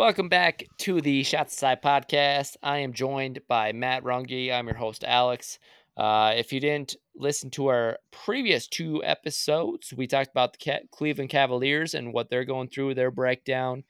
Welcome 0.00 0.30
back 0.30 0.64
to 0.78 1.02
the 1.02 1.22
Shots 1.24 1.52
Aside 1.52 1.82
podcast. 1.82 2.56
I 2.62 2.78
am 2.78 2.94
joined 2.94 3.42
by 3.48 3.72
Matt 3.72 4.02
Runge. 4.02 4.50
I'm 4.50 4.66
your 4.66 4.78
host, 4.78 5.04
Alex. 5.04 5.58
Uh, 5.94 6.32
if 6.34 6.54
you 6.54 6.58
didn't 6.58 6.96
listen 7.14 7.50
to 7.50 7.66
our 7.66 7.98
previous 8.10 8.66
two 8.66 9.04
episodes, 9.04 9.92
we 9.94 10.06
talked 10.06 10.30
about 10.30 10.54
the 10.54 10.80
Cleveland 10.90 11.28
Cavaliers 11.28 11.92
and 11.92 12.14
what 12.14 12.30
they're 12.30 12.46
going 12.46 12.68
through, 12.68 12.94
their 12.94 13.10
breakdown, 13.10 13.84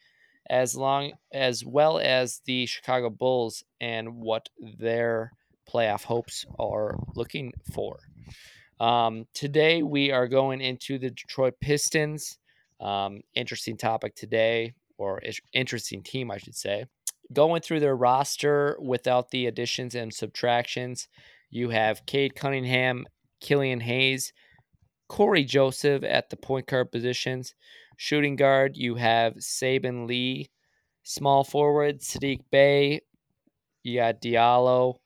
as 0.50 0.75
long 0.75 1.12
as 1.32 1.64
well 1.64 2.00
as 2.00 2.40
the 2.45 2.66
Chicago 2.66 3.08
Bulls 3.08 3.62
and 3.80 4.16
what 4.16 4.49
their 4.58 5.30
playoff 5.72 6.02
hopes 6.02 6.44
are 6.58 6.99
looking 7.14 7.52
for. 7.72 8.00
Um, 8.80 9.27
today 9.32 9.85
we 9.85 10.11
are 10.11 10.27
going 10.27 10.61
into 10.61 10.99
the 10.99 11.11
Detroit 11.11 11.54
Pistons. 11.61 12.36
Um, 12.80 13.21
interesting 13.36 13.77
topic 13.77 14.16
today 14.16 14.74
or 15.00 15.21
interesting 15.54 16.03
team, 16.03 16.31
I 16.31 16.36
should 16.36 16.54
say. 16.54 16.85
Going 17.32 17.63
through 17.63 17.81
their 17.81 17.96
roster 17.96 18.77
without 18.81 19.31
the 19.31 19.46
additions 19.46 19.95
and 19.95 20.13
subtractions, 20.13 21.08
you 21.49 21.71
have 21.71 22.04
Cade 22.07 22.35
Cunningham, 22.35 23.07
Killian 23.41 23.81
Hayes, 23.81 24.32
Cory 25.08 25.44
Joseph 25.44 26.05
at 26.05 26.29
the 26.29 26.36
point 26.36 26.67
guard 26.67 26.93
positions. 26.93 27.55
Shooting 27.96 28.36
guard, 28.36 28.77
you 28.77 28.96
have 28.96 29.35
Saben 29.36 30.07
Lee. 30.07 30.50
Small 31.03 31.44
forward, 31.44 32.00
Saddiq 32.00 32.41
Bey. 32.50 33.00
You 33.83 34.00
got 34.00 34.20
Diallo. 34.20 34.97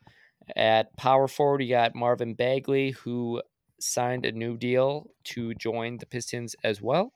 At 0.56 0.94
power 0.96 1.28
forward, 1.28 1.62
you 1.62 1.70
got 1.70 1.94
Marvin 1.94 2.34
Bagley, 2.34 2.90
who 2.90 3.40
signed 3.80 4.26
a 4.26 4.32
new 4.32 4.56
deal 4.56 5.10
to 5.24 5.54
join 5.54 5.98
the 5.98 6.06
Pistons 6.06 6.56
as 6.64 6.82
well. 6.82 7.12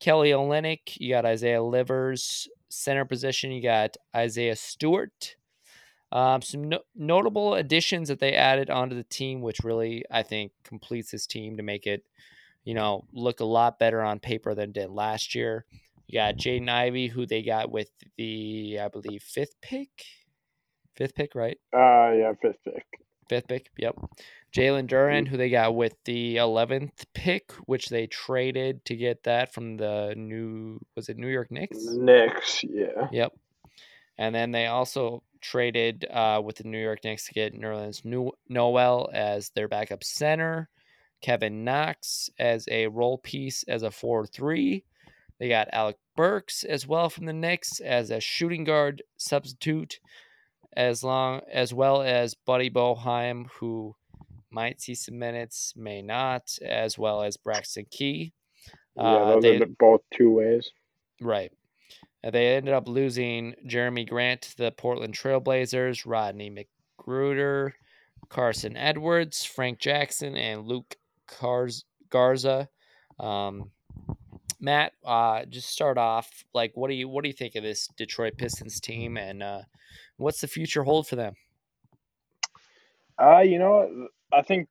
Kelly 0.00 0.30
Olynyk, 0.30 0.98
you 0.98 1.10
got 1.10 1.26
Isaiah 1.26 1.62
Livers. 1.62 2.48
Center 2.70 3.04
position, 3.04 3.50
you 3.50 3.62
got 3.62 3.96
Isaiah 4.14 4.56
Stewart. 4.56 5.36
Um, 6.12 6.40
some 6.40 6.68
no- 6.68 6.82
notable 6.94 7.54
additions 7.54 8.08
that 8.08 8.18
they 8.20 8.32
added 8.32 8.70
onto 8.70 8.96
the 8.96 9.04
team, 9.04 9.42
which 9.42 9.60
really 9.62 10.04
I 10.10 10.22
think 10.22 10.52
completes 10.64 11.10
this 11.10 11.26
team 11.26 11.56
to 11.56 11.62
make 11.62 11.86
it, 11.86 12.04
you 12.64 12.74
know, 12.74 13.04
look 13.12 13.40
a 13.40 13.44
lot 13.44 13.78
better 13.78 14.02
on 14.02 14.18
paper 14.20 14.54
than 14.54 14.72
did 14.72 14.90
last 14.90 15.34
year. 15.34 15.64
You 16.06 16.18
got 16.18 16.36
Jaden 16.36 16.68
Ivey, 16.68 17.08
who 17.08 17.26
they 17.26 17.42
got 17.42 17.70
with 17.70 17.90
the 18.16 18.78
I 18.80 18.88
believe 18.88 19.22
fifth 19.22 19.60
pick, 19.60 20.04
fifth 20.96 21.14
pick, 21.14 21.34
right? 21.34 21.58
Uh, 21.72 22.12
yeah, 22.12 22.32
fifth 22.40 22.58
pick. 22.64 22.84
Fifth 23.30 23.46
pick. 23.46 23.70
Yep. 23.78 23.94
Jalen 24.52 24.88
Duren, 24.88 25.28
who 25.28 25.36
they 25.36 25.50
got 25.50 25.76
with 25.76 25.94
the 26.04 26.34
11th 26.34 27.04
pick, 27.14 27.52
which 27.66 27.88
they 27.88 28.08
traded 28.08 28.84
to 28.86 28.96
get 28.96 29.22
that 29.22 29.54
from 29.54 29.76
the 29.76 30.14
new, 30.16 30.80
was 30.96 31.08
it 31.08 31.16
New 31.16 31.28
York 31.28 31.52
Knicks? 31.52 31.78
Knicks, 31.80 32.64
yeah. 32.64 33.06
Yep. 33.12 33.32
And 34.18 34.34
then 34.34 34.50
they 34.50 34.66
also 34.66 35.22
traded 35.40 36.06
uh, 36.10 36.42
with 36.44 36.56
the 36.56 36.64
New 36.64 36.82
York 36.82 37.04
Knicks 37.04 37.28
to 37.28 37.32
get 37.32 37.54
Nerlens 37.54 38.04
new- 38.04 38.32
Noel 38.48 39.08
as 39.14 39.50
their 39.50 39.68
backup 39.68 40.02
center, 40.02 40.68
Kevin 41.22 41.62
Knox 41.62 42.30
as 42.36 42.66
a 42.68 42.88
role 42.88 43.18
piece 43.18 43.62
as 43.68 43.84
a 43.84 43.92
4 43.92 44.26
3. 44.26 44.82
They 45.38 45.48
got 45.48 45.68
Alec 45.72 45.98
Burks 46.16 46.64
as 46.64 46.84
well 46.84 47.08
from 47.08 47.26
the 47.26 47.32
Knicks 47.32 47.78
as 47.78 48.10
a 48.10 48.18
shooting 48.18 48.64
guard 48.64 49.04
substitute, 49.18 50.00
as 50.74 51.02
long 51.02 51.40
as 51.52 51.74
well 51.74 52.02
as 52.02 52.34
Buddy 52.34 52.70
Boeheim, 52.70 53.46
who 53.58 53.94
might 54.50 54.80
see 54.80 54.94
some 54.94 55.18
minutes, 55.18 55.74
may 55.76 56.02
not, 56.02 56.56
as 56.62 56.98
well 56.98 57.22
as 57.22 57.36
Braxton 57.36 57.86
Key. 57.90 58.32
Yeah, 58.96 59.02
uh, 59.02 59.40
they, 59.40 59.60
both 59.78 60.02
two 60.12 60.30
ways. 60.30 60.70
Right. 61.20 61.52
They 62.22 62.56
ended 62.56 62.74
up 62.74 62.88
losing 62.88 63.54
Jerami 63.66 64.08
Grant 64.08 64.42
to 64.42 64.56
the 64.56 64.72
Portland 64.72 65.14
Trailblazers, 65.14 66.02
Rodney 66.04 66.50
McGruder, 66.50 67.72
Carson 68.28 68.76
Edwards, 68.76 69.44
Frank 69.44 69.78
Jackson, 69.78 70.36
and 70.36 70.66
Luka 70.66 70.96
Garza. 72.10 72.68
Um, 73.18 73.70
Matt, 74.60 74.92
uh, 75.04 75.46
just 75.46 75.70
start 75.70 75.96
off. 75.96 76.44
Like, 76.52 76.72
what 76.74 76.88
do 76.88 76.94
you 76.94 77.08
what 77.08 77.22
do 77.22 77.28
you 77.28 77.34
think 77.34 77.54
of 77.54 77.62
this 77.62 77.88
Detroit 77.96 78.36
Pistons 78.36 78.80
team, 78.80 79.16
and 79.16 79.42
uh, 79.42 79.62
what's 80.20 80.40
the 80.40 80.48
future 80.48 80.82
hold 80.84 81.06
for 81.06 81.16
them? 81.16 81.34
Uh, 83.20 83.40
you 83.40 83.58
know, 83.58 84.08
I 84.32 84.42
think 84.42 84.68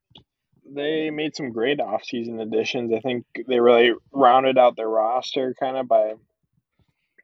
they 0.64 1.10
made 1.10 1.36
some 1.36 1.52
great 1.52 1.78
offseason 1.78 2.40
additions. 2.40 2.92
I 2.92 3.00
think 3.00 3.24
they 3.46 3.60
really 3.60 3.92
rounded 4.12 4.58
out 4.58 4.76
their 4.76 4.88
roster 4.88 5.54
kind 5.58 5.76
of 5.76 5.88
by 5.88 6.14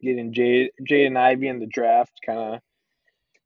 getting 0.03 0.32
Jay 0.32 0.70
Jaden 0.88 1.16
Ivey 1.16 1.48
in 1.48 1.60
the 1.60 1.66
draft, 1.66 2.12
kind 2.25 2.38
of 2.38 2.60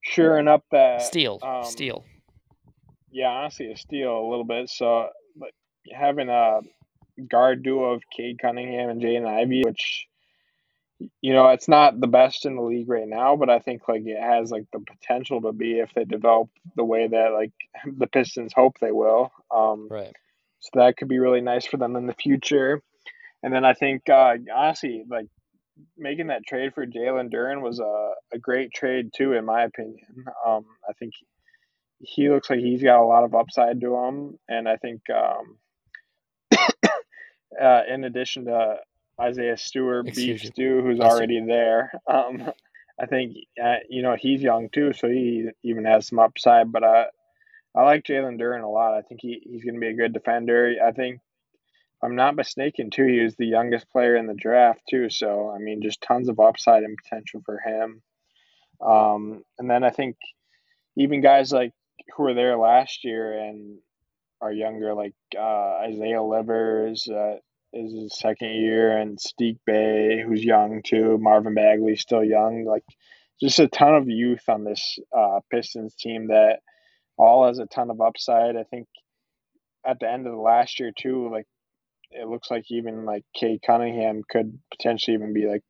shoring 0.03 0.49
up 0.49 0.65
that 0.73 1.03
steal, 1.03 1.39
um, 1.43 1.65
steal. 1.65 2.05
Yeah, 3.11 3.29
honestly, 3.29 3.71
a 3.71 3.77
steal 3.77 4.19
a 4.19 4.29
little 4.29 4.45
bit. 4.45 4.69
So, 4.71 5.09
but 5.37 5.51
having 5.93 6.29
a 6.29 6.61
guard 7.29 7.63
duo 7.63 7.93
of 7.93 8.03
Cade 8.15 8.39
Cunningham 8.41 8.91
and 8.91 9.03
Jaden 9.03 9.27
Ivey, 9.27 9.63
which 9.65 10.07
you 11.21 11.33
know, 11.33 11.49
it's 11.49 11.69
not 11.69 12.01
the 12.01 12.07
best 12.07 12.47
in 12.47 12.57
the 12.57 12.63
league 12.63 12.89
right 12.89 13.09
now, 13.09 13.37
but 13.37 13.51
I 13.51 13.59
think 13.59 13.89
like 13.89 14.03
it 14.05 14.21
has 14.21 14.51
like 14.51 14.67
the 14.73 14.81
potential 14.81 15.43
to 15.43 15.53
be 15.53 15.79
if 15.79 15.93
they 15.95 16.05
develop 16.05 16.51
the 16.77 16.85
way 16.85 17.09
that 17.09 17.33
like 17.33 17.53
the 17.99 18.07
Pistons 18.07 18.53
hope 18.55 18.77
they 18.81 18.93
will. 18.93 19.33
Um, 19.55 19.89
right. 19.91 20.15
So 20.61 20.71
that 20.75 20.97
could 20.97 21.09
be 21.09 21.19
really 21.19 21.41
nice 21.41 21.67
for 21.67 21.79
them 21.79 21.97
in 21.97 22.07
the 22.07 22.15
future. 22.15 22.83
And 23.43 23.53
then 23.53 23.65
I 23.65 23.73
think 23.73 24.09
uh, 24.11 24.35
honestly, 24.55 25.05
like 25.09 25.27
making 25.97 26.27
that 26.27 26.47
trade 26.47 26.75
for 26.75 26.87
Jalen 26.87 27.33
Duren 27.33 27.63
was 27.63 27.81
a, 27.81 28.13
a 28.33 28.39
great 28.39 28.73
trade 28.73 29.11
too, 29.17 29.33
in 29.33 29.45
my 29.47 29.63
opinion. 29.65 30.27
Um, 30.47 30.67
I 30.89 30.93
think 30.93 31.15
he 32.01 32.29
looks 32.29 32.51
like 32.51 32.61
he's 32.61 32.83
got 32.83 33.03
a 33.03 33.07
lot 33.07 33.25
of 33.25 33.35
upside 33.35 33.81
to 33.81 33.95
him, 33.97 34.39
and 34.49 34.69
I 34.69 34.77
think 34.77 35.03
um, 35.11 35.59
uh, 37.61 37.83
in 37.89 38.05
addition 38.05 38.47
to 38.47 38.77
Isaiah 39.21 39.57
Stewart, 39.57 40.09
Excuse 40.09 40.43
Beef 40.43 40.53
Stew, 40.53 40.83
who's 40.83 41.01
already 41.01 41.45
there. 41.45 41.93
Um, 42.07 42.51
I 43.01 43.07
think 43.07 43.37
uh, 43.63 43.77
you 43.89 44.03
know 44.03 44.17
he's 44.19 44.43
young 44.43 44.69
too, 44.71 44.93
so 44.93 45.09
he 45.09 45.49
even 45.63 45.85
has 45.85 46.07
some 46.09 46.19
upside. 46.19 46.73
But 46.73 46.85
I 46.85 47.07
I 47.75 47.83
like 47.83 48.05
Jalen 48.05 48.41
Duren 48.41 48.63
a 48.63 48.69
lot. 48.69 48.95
I 48.95 49.03
think 49.03 49.21
he, 49.23 49.41
he's 49.45 49.65
going 49.65 49.75
to 49.75 49.81
be 49.81 49.89
a 49.89 49.97
good 49.97 50.13
defender. 50.13 50.75
I 50.85 50.93
think 50.93 51.17
if 51.17 52.05
I'm 52.05 52.17
not 52.17 52.35
mistaken 52.35 52.91
too. 52.91 53.07
He 53.07 53.21
was 53.21 53.37
the 53.37 53.47
youngest 53.47 53.91
player 53.91 54.17
in 54.17 54.27
the 54.27 54.35
draft 54.35 54.83
too. 54.89 55.11
So 55.11 55.51
I 55.55 55.59
mean, 55.59 55.83
just 55.83 56.03
tons 56.03 56.29
of 56.29 56.41
upside 56.41 56.83
and 56.83 56.99
potential 57.03 57.43
for 57.45 57.59
him. 57.59 58.03
Um, 58.81 59.45
and 59.59 59.71
then 59.71 59.85
I 59.85 59.91
think 59.91 60.17
even 60.97 61.21
guys 61.21 61.53
like 61.53 61.73
who 62.17 62.25
were 62.25 62.35
there 62.35 62.57
last 62.57 63.05
year 63.05 63.39
and 63.39 63.79
are 64.41 64.53
younger, 64.53 64.95
like 64.95 65.15
uh, 65.39 65.81
Isaiah 65.85 66.23
Livers, 66.23 67.07
uh, 67.09 67.37
is 67.73 67.93
his 67.93 68.19
second 68.19 68.55
year, 68.55 68.97
and 68.97 69.19
Saddiq 69.19 69.59
Bey, 69.67 70.23
who's 70.27 70.45
young 70.45 70.83
too. 70.85 71.19
Marvin 71.19 71.55
Bagley, 71.55 71.97
still 71.97 72.25
young. 72.25 72.65
Like, 72.65 72.85
just 73.41 73.59
a 73.59 73.69
ton 73.69 73.95
of 73.95 74.09
youth 74.09 74.49
on 74.49 74.65
this 74.65 74.99
uh, 75.17 75.41
Pistons 75.51 75.95
team 75.95 76.29
that 76.29 76.61
all 77.17 77.47
has 77.47 77.59
a 77.59 77.67
ton 77.67 77.91
of 77.91 78.01
upside. 78.01 78.57
I 78.57 78.65
think 78.65 78.87
at 79.87 79.99
the 80.01 80.11
end 80.11 80.27
of 80.27 80.33
the 80.33 80.39
last 80.41 80.81
year 80.81 80.93
too, 80.97 81.31
like 81.31 81.47
it 82.11 82.29
looks 82.29 82.51
like 82.51 82.65
even 82.71 83.05
like 83.05 83.25
Cade 83.35 83.61
Cunningham 83.65 84.23
could 84.29 84.59
potentially 84.71 85.15
even 85.15 85.33
be 85.33 85.47
like 85.47 85.63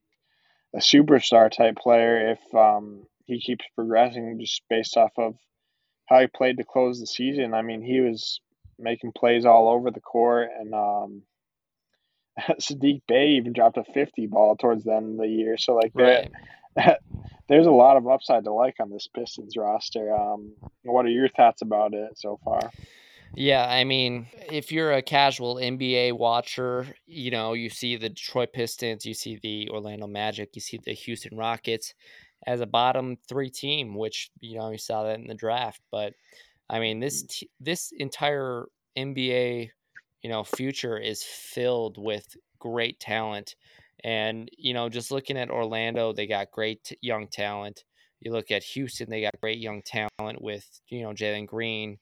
a 0.74 0.78
superstar 0.78 1.50
type 1.50 1.76
player 1.76 2.32
if 2.32 2.54
um, 2.54 3.04
he 3.26 3.40
keeps 3.40 3.64
progressing 3.74 4.38
just 4.40 4.62
based 4.70 4.96
off 4.96 5.12
of 5.18 5.34
how 6.06 6.20
he 6.20 6.26
played 6.26 6.56
to 6.56 6.64
close 6.64 6.98
the 6.98 7.06
season. 7.06 7.54
I 7.54 7.62
mean, 7.62 7.82
he 7.82 8.00
was 8.00 8.40
making 8.78 9.12
plays 9.16 9.44
all 9.44 9.68
over 9.68 9.90
the 9.90 10.00
court 10.00 10.48
and 10.58 10.74
um, 10.74 11.22
Saddiq 12.60 13.02
Bey 13.06 13.30
even 13.30 13.52
dropped 13.52 13.76
a 13.76 13.84
50 13.84 14.26
ball 14.26 14.56
towards 14.56 14.84
the 14.84 14.94
end 14.94 15.12
of 15.12 15.18
the 15.18 15.28
year. 15.28 15.56
So, 15.58 15.74
like, 15.74 15.92
right. 15.94 16.30
there's 17.48 17.66
a 17.66 17.72
lot 17.72 17.96
of 17.96 18.06
upside 18.06 18.44
to 18.44 18.52
like 18.52 18.76
on 18.80 18.90
this 18.90 19.08
Pistons 19.08 19.56
roster. 19.56 20.14
Um, 20.14 20.52
what 20.82 21.04
are 21.04 21.10
your 21.10 21.28
thoughts 21.28 21.62
about 21.62 21.94
it 21.94 22.12
so 22.16 22.38
far? 22.44 22.70
Yeah, 23.34 23.66
I 23.68 23.84
mean, 23.84 24.26
if 24.50 24.72
you're 24.72 24.92
a 24.92 25.02
casual 25.02 25.56
NBA 25.56 26.16
watcher, 26.18 26.86
you 27.06 27.30
know, 27.30 27.52
you 27.52 27.70
see 27.70 27.96
the 27.96 28.08
Detroit 28.08 28.52
Pistons, 28.52 29.06
you 29.06 29.14
see 29.14 29.38
the 29.40 29.70
Orlando 29.70 30.08
Magic, 30.08 30.50
you 30.54 30.60
see 30.60 30.80
the 30.84 30.92
Houston 30.92 31.36
Rockets 31.36 31.94
as 32.46 32.60
a 32.60 32.66
bottom 32.66 33.16
three 33.28 33.50
team, 33.50 33.94
which, 33.94 34.30
you 34.40 34.58
know, 34.58 34.70
you 34.70 34.78
saw 34.78 35.04
that 35.04 35.18
in 35.18 35.28
the 35.28 35.34
draft. 35.34 35.80
But 35.92 36.14
I 36.68 36.80
mean, 36.80 36.98
this, 36.98 37.22
t- 37.22 37.50
this 37.60 37.92
entire 37.96 38.66
NBA 38.96 39.70
you 40.22 40.30
know 40.30 40.44
future 40.44 40.98
is 40.98 41.22
filled 41.22 41.98
with 41.98 42.36
great 42.58 43.00
talent 43.00 43.54
and 44.04 44.48
you 44.56 44.74
know 44.74 44.88
just 44.88 45.10
looking 45.10 45.36
at 45.36 45.50
orlando 45.50 46.12
they 46.12 46.26
got 46.26 46.50
great 46.50 46.96
young 47.00 47.26
talent 47.28 47.84
you 48.20 48.32
look 48.32 48.50
at 48.50 48.62
houston 48.62 49.08
they 49.10 49.22
got 49.22 49.40
great 49.40 49.58
young 49.58 49.82
talent 49.82 50.40
with 50.40 50.80
you 50.88 51.02
know 51.02 51.10
jalen 51.10 51.46
green 51.46 51.98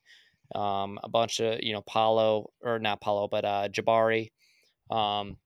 um, 0.55 0.97
a 1.03 1.09
bunch 1.09 1.39
of 1.39 1.61
you 1.61 1.73
know 1.73 1.81
Paolo 1.81 2.49
or 2.63 2.79
not 2.79 3.01
Paolo 3.01 3.27
but 3.27 3.45
uh 3.45 3.69
jabari 3.69 4.31
um, 4.89 5.37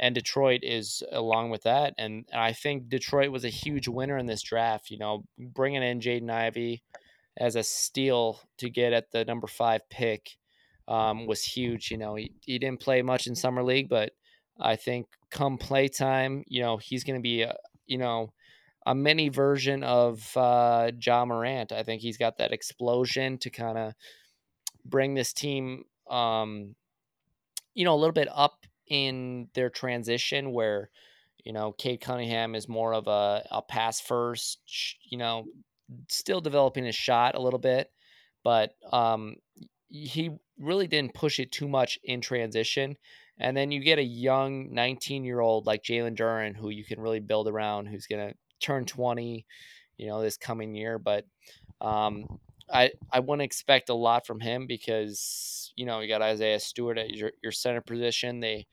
and 0.00 0.14
Detroit 0.14 0.60
is 0.62 1.02
along 1.10 1.50
with 1.50 1.62
that. 1.64 1.94
And 1.98 2.24
I 2.32 2.52
think 2.52 2.88
Detroit 2.88 3.30
was 3.30 3.44
a 3.44 3.50
huge 3.50 3.88
winner 3.88 4.16
in 4.16 4.26
this 4.26 4.42
draft. 4.42 4.90
You 4.90 4.98
know, 4.98 5.24
bringing 5.38 5.82
in 5.82 6.00
Jaden 6.00 6.30
Ivey 6.30 6.82
as 7.36 7.56
a 7.56 7.62
steal 7.62 8.40
to 8.58 8.70
get 8.70 8.92
at 8.92 9.10
the 9.10 9.24
number 9.24 9.46
five 9.46 9.88
pick 9.90 10.36
um, 10.88 11.26
was 11.26 11.44
huge. 11.44 11.90
You 11.90 11.98
know, 11.98 12.16
he, 12.16 12.32
he 12.40 12.58
didn't 12.58 12.80
play 12.80 13.02
much 13.02 13.26
in 13.26 13.36
summer 13.36 13.62
league, 13.62 13.88
but 13.88 14.12
I 14.58 14.74
think 14.74 15.06
come 15.30 15.58
playtime, 15.58 16.42
you 16.48 16.62
know, 16.62 16.78
he's 16.78 17.04
going 17.04 17.18
to 17.18 17.22
be, 17.22 17.42
a, 17.42 17.54
you 17.86 17.98
know, 17.98 18.32
a 18.86 18.94
mini 18.94 19.28
version 19.28 19.84
of 19.84 20.36
uh, 20.36 20.90
Ja 21.00 21.24
Morant. 21.24 21.72
I 21.72 21.82
think 21.82 22.00
he's 22.00 22.16
got 22.16 22.38
that 22.38 22.52
explosion 22.52 23.38
to 23.38 23.50
kind 23.50 23.78
of 23.78 23.92
bring 24.84 25.14
this 25.14 25.32
team, 25.32 25.84
um, 26.10 26.74
you 27.74 27.84
know, 27.84 27.94
a 27.94 28.00
little 28.00 28.12
bit 28.12 28.28
up 28.34 28.64
in 28.88 29.48
their 29.54 29.68
transition 29.68 30.52
where, 30.52 30.90
you 31.44 31.52
know, 31.52 31.72
Cade 31.72 32.00
Cunningham 32.00 32.54
is 32.54 32.68
more 32.68 32.94
of 32.94 33.06
a, 33.06 33.46
a 33.50 33.62
pass 33.62 34.00
first, 34.00 34.58
you 35.10 35.18
know, 35.18 35.44
still 36.08 36.40
developing 36.40 36.84
his 36.84 36.94
shot 36.94 37.34
a 37.34 37.40
little 37.40 37.58
bit, 37.58 37.90
but 38.42 38.72
um, 38.92 39.36
he 39.88 40.30
really 40.58 40.86
didn't 40.86 41.14
push 41.14 41.38
it 41.38 41.52
too 41.52 41.68
much 41.68 41.98
in 42.04 42.20
transition. 42.20 42.96
And 43.38 43.56
then 43.56 43.70
you 43.70 43.80
get 43.80 43.98
a 43.98 44.04
young 44.04 44.74
19 44.74 45.24
year 45.24 45.40
old 45.40 45.66
like 45.66 45.82
Jalen 45.82 46.16
Duren 46.16 46.56
who 46.56 46.70
you 46.70 46.84
can 46.84 47.00
really 47.00 47.20
build 47.20 47.48
around, 47.48 47.86
who's 47.86 48.06
going 48.06 48.28
to 48.28 48.34
turn 48.60 48.84
20, 48.84 49.46
you 49.96 50.06
know, 50.08 50.20
this 50.20 50.36
coming 50.36 50.74
year. 50.74 50.98
But 50.98 51.24
um, 51.80 52.40
I 52.72 52.90
I 53.12 53.20
wouldn't 53.20 53.44
expect 53.44 53.88
a 53.88 53.94
lot 53.94 54.26
from 54.26 54.40
him 54.40 54.66
because 54.66 55.72
you 55.76 55.86
know 55.86 56.00
you 56.00 56.08
got 56.08 56.22
Isaiah 56.22 56.60
Stewart 56.60 56.98
at 56.98 57.10
your, 57.10 57.32
your 57.42 57.52
center 57.52 57.80
position. 57.80 58.40
They 58.40 58.66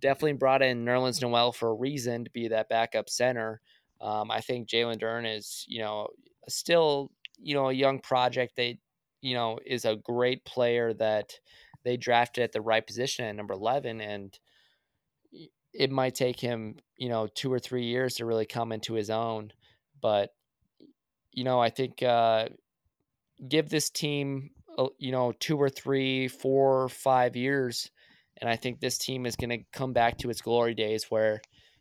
definitely 0.00 0.34
brought 0.34 0.62
in 0.62 0.84
Nerlens 0.84 1.22
Noel 1.22 1.52
for 1.52 1.70
a 1.70 1.74
reason 1.74 2.24
to 2.24 2.30
be 2.30 2.48
that 2.48 2.68
backup 2.68 3.08
center. 3.08 3.60
Um, 4.00 4.30
I 4.30 4.40
think 4.40 4.68
Jalen 4.68 5.00
Duren 5.00 5.36
is 5.36 5.64
you 5.68 5.80
know 5.80 6.08
still 6.48 7.12
you 7.38 7.54
know 7.54 7.68
a 7.68 7.74
young 7.74 8.00
project. 8.00 8.56
They 8.56 8.78
you 9.20 9.34
know 9.34 9.58
is 9.64 9.84
a 9.84 9.96
great 9.96 10.44
player 10.44 10.92
that 10.94 11.38
they 11.84 11.96
drafted 11.96 12.44
at 12.44 12.52
the 12.52 12.60
right 12.60 12.86
position 12.86 13.24
at 13.24 13.36
number 13.36 13.54
eleven 13.54 14.00
and 14.00 14.38
it 15.78 15.90
might 15.90 16.14
take 16.14 16.40
him, 16.40 16.76
you 16.96 17.08
know, 17.08 17.26
two 17.26 17.52
or 17.52 17.58
three 17.58 17.84
years 17.84 18.14
to 18.14 18.24
really 18.24 18.46
come 18.46 18.72
into 18.72 18.94
his 18.94 19.10
own. 19.10 19.52
But, 20.00 20.30
you 21.32 21.44
know, 21.44 21.60
I 21.60 21.68
think 21.68 22.02
uh, 22.02 22.48
give 23.46 23.68
this 23.68 23.90
team, 23.90 24.52
uh, 24.78 24.86
you 24.98 25.12
know, 25.12 25.32
two 25.38 25.60
or 25.60 25.68
three, 25.68 26.28
four, 26.28 26.88
five 26.88 27.36
years, 27.36 27.90
and 28.40 28.48
I 28.48 28.56
think 28.56 28.80
this 28.80 28.98
team 28.98 29.26
is 29.26 29.36
going 29.36 29.50
to 29.50 29.64
come 29.72 29.92
back 29.92 30.18
to 30.18 30.30
its 30.30 30.40
glory 30.40 30.74
days 30.74 31.10
where 31.10 31.40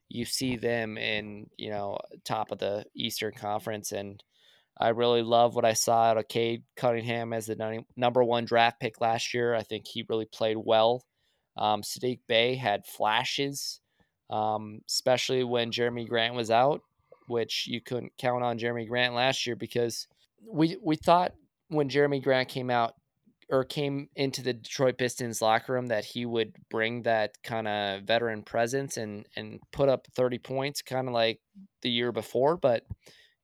you 0.09 0.25
see 0.25 0.57
them 0.57 0.97
in, 0.97 1.47
you 1.57 1.69
know, 1.69 1.97
top 2.25 2.51
of 2.51 2.59
the 2.59 2.85
Eastern 2.95 3.31
Conference. 3.33 3.91
And 3.91 4.21
I 4.77 4.89
really 4.89 5.21
love 5.21 5.55
what 5.55 5.65
I 5.65 5.73
saw 5.73 6.03
out 6.03 6.17
of 6.17 6.27
Cade 6.27 6.63
Cunningham 6.75 7.31
as 7.31 7.45
the 7.45 7.83
number 7.95 8.23
one 8.23 8.45
draft 8.45 8.79
pick 8.79 8.99
last 8.99 9.33
year. 9.33 9.55
I 9.55 9.63
think 9.63 9.85
he 9.87 10.05
really 10.09 10.25
played 10.25 10.57
well. 10.57 11.05
Um, 11.57 11.81
Saddiq 11.81 12.19
Bey 12.27 12.55
had 12.55 12.85
flashes, 12.85 13.79
um, 14.29 14.81
especially 14.89 15.43
when 15.45 15.71
Jerami 15.71 16.07
Grant 16.07 16.35
was 16.35 16.51
out, 16.51 16.81
which 17.27 17.67
you 17.67 17.79
couldn't 17.79 18.11
count 18.17 18.43
on 18.43 18.59
Jerami 18.59 18.87
Grant 18.87 19.15
last 19.15 19.47
year 19.47 19.55
because 19.55 20.07
we 20.45 20.77
we 20.83 20.97
thought 20.97 21.33
when 21.69 21.89
Jerami 21.89 22.21
Grant 22.21 22.49
came 22.49 22.69
out 22.69 22.93
or 23.49 23.63
came 23.63 24.09
into 24.15 24.41
the 24.41 24.53
Detroit 24.53 24.97
Pistons 24.97 25.41
locker 25.41 25.73
room 25.73 25.87
that 25.87 26.03
he 26.03 26.25
would 26.25 26.53
bring 26.69 27.03
that 27.03 27.31
kind 27.43 27.67
of 27.67 28.03
veteran 28.03 28.43
presence 28.43 28.97
and 28.97 29.25
and 29.35 29.59
put 29.71 29.87
up 29.87 30.07
30 30.15 30.39
points 30.39 30.81
kind 30.81 31.07
of 31.07 31.13
like 31.13 31.39
the 31.81 31.89
year 31.89 32.11
before 32.11 32.57
but 32.57 32.83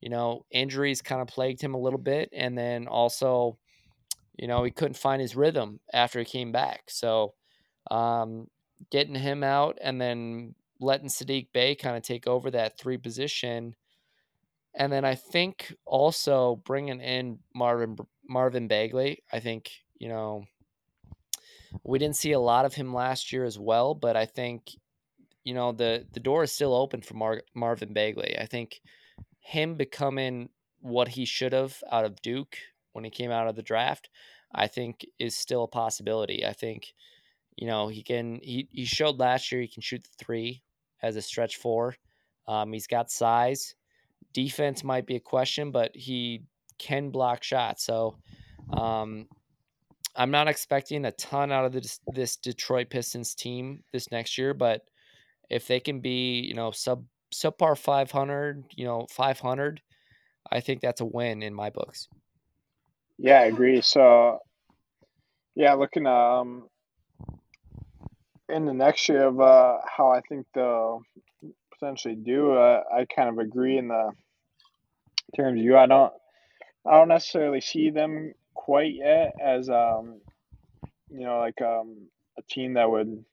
you 0.02 0.10
know 0.10 0.46
injuries 0.52 1.02
kind 1.02 1.22
of 1.22 1.28
plagued 1.28 1.62
him 1.62 1.74
a 1.74 1.80
little 1.80 2.00
bit 2.00 2.30
and 2.34 2.58
then 2.58 2.88
also 2.88 3.58
you 4.38 4.48
know 4.48 4.64
he 4.64 4.72
couldn't 4.72 4.98
find 4.98 5.22
his 5.22 5.36
rhythm 5.36 5.80
after 5.94 6.20
he 6.20 6.26
came 6.26 6.52
back 6.52 6.84
so 6.88 7.34
um, 7.90 8.48
getting 8.92 9.16
him 9.16 9.44
out 9.44 9.78
and 9.82 10.00
then 10.00 10.54
letting 10.80 11.10
Saddiq 11.10 11.48
Bey 11.54 11.76
kind 11.76 11.96
of 11.96 12.04
take 12.04 12.28
over 12.28 12.52
that 12.52 12.78
three 12.78 12.98
position 12.98 13.76
and 14.74 14.92
then 14.92 15.04
I 15.04 15.16
think 15.16 15.74
also 15.86 16.62
bringing 16.66 17.02
in 17.02 17.40
Marvin 17.54 17.98
Marvin 18.28 18.68
Bagley. 18.68 19.24
I 19.32 19.40
think 19.40 19.72
you 20.00 20.08
know 20.10 20.46
we 21.84 22.00
didn't 22.00 22.18
see 22.18 22.32
a 22.32 22.40
lot 22.40 22.66
of 22.66 22.74
him 22.74 22.94
last 22.94 23.32
year 23.32 23.46
as 23.46 23.60
well, 23.60 23.94
but 23.94 24.16
I 24.16 24.26
think 24.26 24.72
you 25.44 25.54
know 25.54 25.72
the 25.72 26.06
the 26.14 26.20
door 26.20 26.44
is 26.44 26.52
still 26.52 26.74
open 26.74 27.02
for 27.02 27.16
Mar- 27.16 27.44
Marvin 27.54 27.94
Bagley. 27.94 28.38
I 28.40 28.46
think 28.46 28.82
him 29.42 29.76
becoming 29.76 30.50
what 30.80 31.10
he 31.10 31.26
should 31.26 31.54
have 31.54 31.76
out 31.92 32.06
of 32.06 32.22
Duke 32.22 32.58
when 32.94 33.04
he 33.04 33.12
came 33.12 33.32
out 33.32 33.48
of 33.48 33.56
the 33.56 33.62
draft, 33.62 34.10
I 34.54 34.68
think 34.68 35.06
is 35.20 35.36
still 35.36 35.64
a 35.64 35.68
possibility. 35.68 36.46
I 36.46 36.54
think 36.54 36.94
you 37.58 37.68
know 37.68 37.90
he 37.90 38.02
can 38.02 38.40
he 38.42 38.70
he 38.72 38.86
showed 38.86 39.20
last 39.20 39.52
year 39.52 39.62
he 39.62 39.68
can 39.68 39.82
shoot 39.82 40.04
the 40.04 40.24
three 40.24 40.64
as 41.04 41.16
a 41.16 41.22
stretch 41.22 41.58
four. 41.58 41.96
Um, 42.48 42.72
he's 42.72 42.88
got 42.88 43.12
size 43.12 43.76
defense 44.34 44.84
might 44.84 45.06
be 45.06 45.16
a 45.16 45.20
question, 45.20 45.72
but 45.72 45.96
he 45.96 46.44
can 46.78 47.10
block 47.10 47.44
shots. 47.44 47.84
So 47.84 48.18
um, 48.72 49.28
I'm 50.16 50.32
not 50.32 50.48
expecting 50.48 51.06
a 51.06 51.12
ton 51.12 51.52
out 51.52 51.66
of 51.66 51.74
this, 51.74 52.00
this 52.14 52.36
Detroit 52.36 52.90
Pistons 52.90 53.36
team 53.36 53.84
this 53.92 54.12
next 54.12 54.38
year, 54.38 54.54
but 54.54 54.84
if 55.50 55.68
they 55.68 55.80
can 55.80 56.00
be, 56.00 56.40
you 56.42 56.54
know, 56.54 56.72
sub 56.72 57.06
subpar 57.34 57.78
500, 57.78 58.66
you 58.76 58.86
know, 58.86 59.08
500, 59.10 59.82
I 60.52 60.60
think 60.60 60.82
that's 60.82 61.02
a 61.02 61.06
win 61.06 61.44
in 61.44 61.54
my 61.54 61.70
books. 61.70 62.08
Yeah, 63.18 63.42
I 63.42 63.46
agree. 63.46 63.82
So, 63.82 64.40
yeah, 65.56 65.74
looking 65.74 66.08
um 66.08 66.68
in 68.50 68.66
the 68.66 68.74
next 68.74 69.08
year 69.08 69.28
of 69.28 69.40
uh, 69.40 69.78
how 69.86 70.10
I 70.10 70.22
think 70.28 70.46
they'll 70.54 71.02
potentially 71.74 72.16
do, 72.16 72.52
uh, 72.52 72.84
I 72.94 73.06
kind 73.06 73.30
of 73.30 73.38
agree 73.38 73.78
in 73.78 73.88
the 73.88 74.12
terms 75.36 75.60
of 75.60 75.64
you. 75.64 75.78
I 75.78 75.86
don't 75.86 76.14
I 76.86 76.92
don't 76.98 77.08
necessarily 77.08 77.62
see 77.62 77.90
them 77.90 78.34
quite 78.54 78.94
yet 78.94 79.34
as 79.44 79.70
um 79.70 80.22
you 81.10 81.26
know 81.26 81.40
like 81.40 81.62
um 81.62 82.08
a 82.38 82.42
team 82.44 82.74
that 82.74 82.90
would 82.90 83.24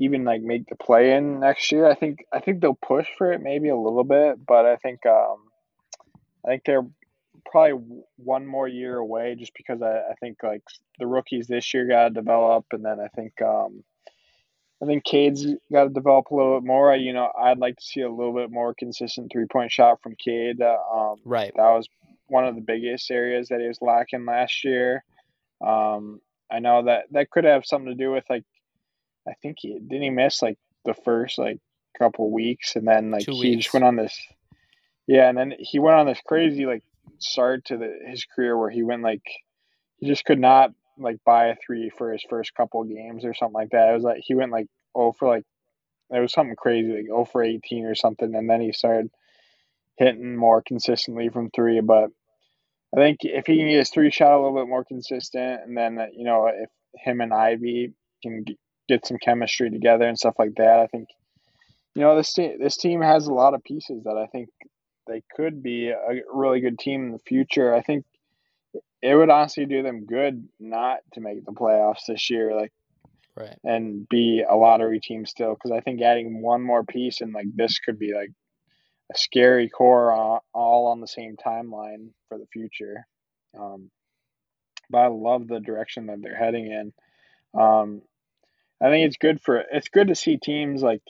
even 0.00 0.24
like 0.24 0.40
make 0.40 0.66
the 0.66 0.76
play 0.76 1.12
in 1.12 1.40
next 1.40 1.70
year. 1.70 1.86
I 1.86 1.94
think 1.94 2.24
I 2.32 2.40
think 2.40 2.60
they'll 2.60 2.74
push 2.74 3.06
for 3.16 3.32
it 3.32 3.42
maybe 3.42 3.68
a 3.68 3.76
little 3.76 4.02
bit, 4.02 4.44
but 4.44 4.64
I 4.64 4.76
think 4.76 5.04
um 5.06 5.36
I 6.44 6.48
think 6.48 6.64
they're 6.64 6.86
probably 7.44 8.02
one 8.16 8.46
more 8.46 8.66
year 8.66 8.96
away 8.96 9.34
just 9.38 9.52
because 9.54 9.82
I, 9.82 9.98
I 10.10 10.14
think 10.20 10.38
like 10.42 10.62
the 10.98 11.06
rookies 11.06 11.46
this 11.46 11.72
year 11.74 11.86
got 11.86 12.04
to 12.04 12.10
develop 12.10 12.64
and 12.72 12.84
then 12.84 12.98
I 12.98 13.08
think 13.08 13.40
um 13.42 13.84
I 14.82 14.86
think 14.86 15.04
Cade's 15.04 15.46
got 15.70 15.84
to 15.84 15.90
develop 15.90 16.30
a 16.30 16.34
little 16.34 16.58
bit 16.58 16.66
more. 16.66 16.94
You 16.96 17.12
know, 17.12 17.30
I'd 17.38 17.58
like 17.58 17.76
to 17.76 17.84
see 17.84 18.00
a 18.00 18.10
little 18.10 18.32
bit 18.32 18.50
more 18.50 18.72
consistent 18.72 19.30
three 19.30 19.44
point 19.44 19.70
shot 19.70 20.00
from 20.02 20.16
Cade. 20.16 20.62
Uh, 20.62 20.78
um, 20.90 21.16
right. 21.26 21.52
That 21.54 21.68
was 21.68 21.86
one 22.28 22.46
of 22.46 22.54
the 22.54 22.62
biggest 22.62 23.10
areas 23.10 23.48
that 23.48 23.60
he 23.60 23.68
was 23.68 23.82
lacking 23.82 24.24
last 24.24 24.64
year. 24.64 25.04
Um, 25.60 26.22
I 26.50 26.60
know 26.60 26.84
that 26.84 27.04
that 27.10 27.28
could 27.28 27.44
have 27.44 27.66
something 27.66 27.90
to 27.90 27.94
do 27.94 28.10
with 28.10 28.24
like, 28.30 28.44
I 29.28 29.32
think 29.42 29.58
he 29.60 29.78
didn't 29.78 30.02
he 30.02 30.10
miss 30.10 30.42
like 30.42 30.58
the 30.84 30.94
first 30.94 31.38
like 31.38 31.58
couple 31.98 32.30
weeks 32.30 32.76
and 32.76 32.86
then 32.86 33.10
like 33.10 33.24
Two 33.24 33.32
he 33.32 33.50
weeks. 33.50 33.64
just 33.64 33.74
went 33.74 33.84
on 33.84 33.96
this, 33.96 34.18
yeah, 35.06 35.28
and 35.28 35.36
then 35.36 35.54
he 35.58 35.78
went 35.78 35.96
on 35.96 36.06
this 36.06 36.20
crazy 36.26 36.66
like 36.66 36.82
start 37.18 37.64
to 37.66 37.76
the, 37.76 37.98
his 38.06 38.24
career 38.24 38.56
where 38.56 38.70
he 38.70 38.82
went 38.82 39.02
like 39.02 39.22
he 39.98 40.06
just 40.06 40.24
could 40.24 40.38
not 40.38 40.72
like 40.98 41.18
buy 41.24 41.48
a 41.48 41.56
three 41.64 41.90
for 41.96 42.12
his 42.12 42.24
first 42.28 42.54
couple 42.54 42.82
games 42.84 43.24
or 43.24 43.34
something 43.34 43.54
like 43.54 43.70
that. 43.70 43.90
It 43.90 43.94
was 43.94 44.02
like 44.04 44.22
he 44.24 44.34
went 44.34 44.52
like 44.52 44.66
oh 44.94 45.12
for 45.12 45.28
like 45.28 45.44
it 46.10 46.20
was 46.20 46.32
something 46.32 46.56
crazy 46.56 46.92
like 46.92 47.06
oh 47.12 47.24
for 47.24 47.42
eighteen 47.42 47.84
or 47.84 47.94
something, 47.94 48.34
and 48.34 48.48
then 48.48 48.60
he 48.60 48.72
started 48.72 49.10
hitting 49.96 50.36
more 50.36 50.62
consistently 50.62 51.28
from 51.28 51.50
three. 51.50 51.80
But 51.80 52.10
I 52.94 53.00
think 53.00 53.18
if 53.22 53.46
he 53.46 53.58
can 53.58 53.68
get 53.68 53.78
his 53.78 53.90
three 53.90 54.10
shot 54.10 54.32
a 54.32 54.40
little 54.40 54.56
bit 54.56 54.68
more 54.68 54.84
consistent, 54.84 55.62
and 55.64 55.76
then 55.76 55.98
you 56.14 56.24
know 56.24 56.46
if 56.46 56.70
him 56.94 57.20
and 57.20 57.32
Ivey 57.32 57.92
can 58.22 58.44
get 58.90 59.06
some 59.06 59.18
chemistry 59.18 59.70
together 59.70 60.06
and 60.06 60.18
stuff 60.18 60.34
like 60.38 60.54
that, 60.56 60.80
I 60.80 60.86
think 60.86 61.08
you 61.94 62.02
know 62.02 62.16
this 62.16 62.32
team 62.32 62.58
this 62.60 62.76
team 62.76 63.00
has 63.00 63.26
a 63.26 63.32
lot 63.32 63.54
of 63.54 63.64
pieces 63.64 64.04
that 64.04 64.16
I 64.16 64.26
think 64.26 64.48
they 65.06 65.22
could 65.34 65.62
be 65.62 65.88
a 65.88 66.20
really 66.32 66.60
good 66.60 66.78
team 66.78 67.06
in 67.06 67.12
the 67.12 67.18
future. 67.18 67.74
I 67.74 67.82
think 67.82 68.04
it 69.02 69.14
would 69.14 69.30
honestly 69.30 69.64
do 69.64 69.82
them 69.82 70.06
good 70.06 70.48
not 70.58 70.98
to 71.14 71.20
make 71.20 71.44
the 71.44 71.52
playoffs 71.52 72.06
this 72.06 72.30
year, 72.30 72.54
like, 72.54 72.72
right, 73.36 73.56
and 73.64 74.08
be 74.08 74.44
a 74.48 74.54
lottery 74.54 75.00
team 75.00 75.26
still. 75.26 75.54
Because 75.54 75.72
I 75.72 75.80
think 75.80 76.02
adding 76.02 76.42
one 76.42 76.62
more 76.62 76.84
piece 76.84 77.20
and 77.20 77.32
like 77.32 77.46
this 77.54 77.78
could 77.78 77.98
be 77.98 78.12
like 78.14 78.30
a 79.12 79.18
scary 79.18 79.68
core 79.68 80.12
all, 80.12 80.44
all 80.52 80.86
on 80.88 81.00
the 81.00 81.08
same 81.08 81.36
timeline 81.36 82.10
for 82.28 82.38
the 82.38 82.46
future. 82.52 83.06
Um, 83.58 83.90
but 84.90 84.98
I 84.98 85.06
love 85.06 85.46
the 85.48 85.60
direction 85.60 86.06
that 86.06 86.20
they're 86.20 86.36
heading 86.36 86.66
in. 86.66 86.92
Um, 87.60 88.02
I 88.82 88.88
think 88.88 89.06
it's 89.06 89.18
good 89.18 89.40
for 89.42 89.62
it's 89.70 89.88
good 89.88 90.08
to 90.08 90.14
see 90.14 90.38
teams 90.38 90.82
like 90.82 91.02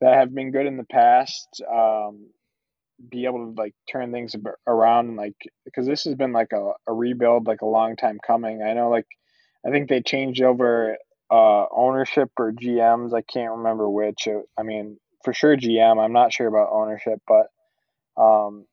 that 0.00 0.14
have 0.14 0.34
been 0.34 0.50
good 0.50 0.66
in 0.66 0.76
the 0.76 0.84
past 0.84 1.62
um, 1.70 2.28
be 3.10 3.24
able 3.26 3.52
to 3.52 3.60
like 3.60 3.74
turn 3.90 4.12
things 4.12 4.34
around 4.66 5.16
like 5.16 5.36
because 5.64 5.86
this 5.86 6.04
has 6.04 6.14
been 6.14 6.32
like 6.32 6.52
a, 6.52 6.72
a 6.86 6.92
rebuild 6.92 7.46
like 7.46 7.62
a 7.62 7.66
long 7.66 7.96
time 7.96 8.18
coming. 8.24 8.62
I 8.62 8.72
know 8.72 8.90
like 8.90 9.06
I 9.66 9.70
think 9.70 9.88
they 9.88 10.00
changed 10.00 10.42
over 10.42 10.96
uh, 11.30 11.66
ownership 11.74 12.30
or 12.38 12.52
GMs. 12.52 13.12
I 13.12 13.22
can't 13.22 13.58
remember 13.58 13.88
which. 13.88 14.28
I 14.58 14.62
mean, 14.62 14.98
for 15.24 15.32
sure 15.32 15.56
GM. 15.56 16.02
I'm 16.02 16.12
not 16.12 16.32
sure 16.32 16.46
about 16.46 16.70
ownership, 16.72 17.20
but 17.26 17.48
um, 18.20 18.66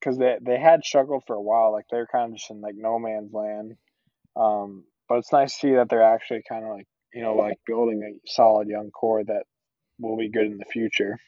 because 0.00 0.18
they 0.18 0.38
they 0.40 0.58
had 0.58 0.84
struggled 0.84 1.24
for 1.26 1.36
a 1.36 1.42
while. 1.42 1.72
Like 1.72 1.84
they're 1.90 2.06
kind 2.06 2.32
of 2.32 2.38
just 2.38 2.50
in 2.50 2.60
like 2.60 2.74
no 2.76 2.98
man's 2.98 3.32
land. 3.32 3.76
Um, 4.36 4.84
but 5.08 5.18
it's 5.18 5.32
nice 5.32 5.52
to 5.52 5.58
see 5.58 5.74
that 5.74 5.88
they're 5.88 6.02
actually 6.02 6.42
kind 6.48 6.64
of 6.64 6.70
like 6.70 6.86
you 7.14 7.22
know 7.22 7.34
like 7.34 7.58
building 7.66 8.02
a 8.02 8.28
solid 8.28 8.68
young 8.68 8.90
core 8.90 9.24
that 9.24 9.44
will 9.98 10.16
be 10.16 10.28
good 10.28 10.46
in 10.46 10.58
the 10.58 10.64
future. 10.66 11.18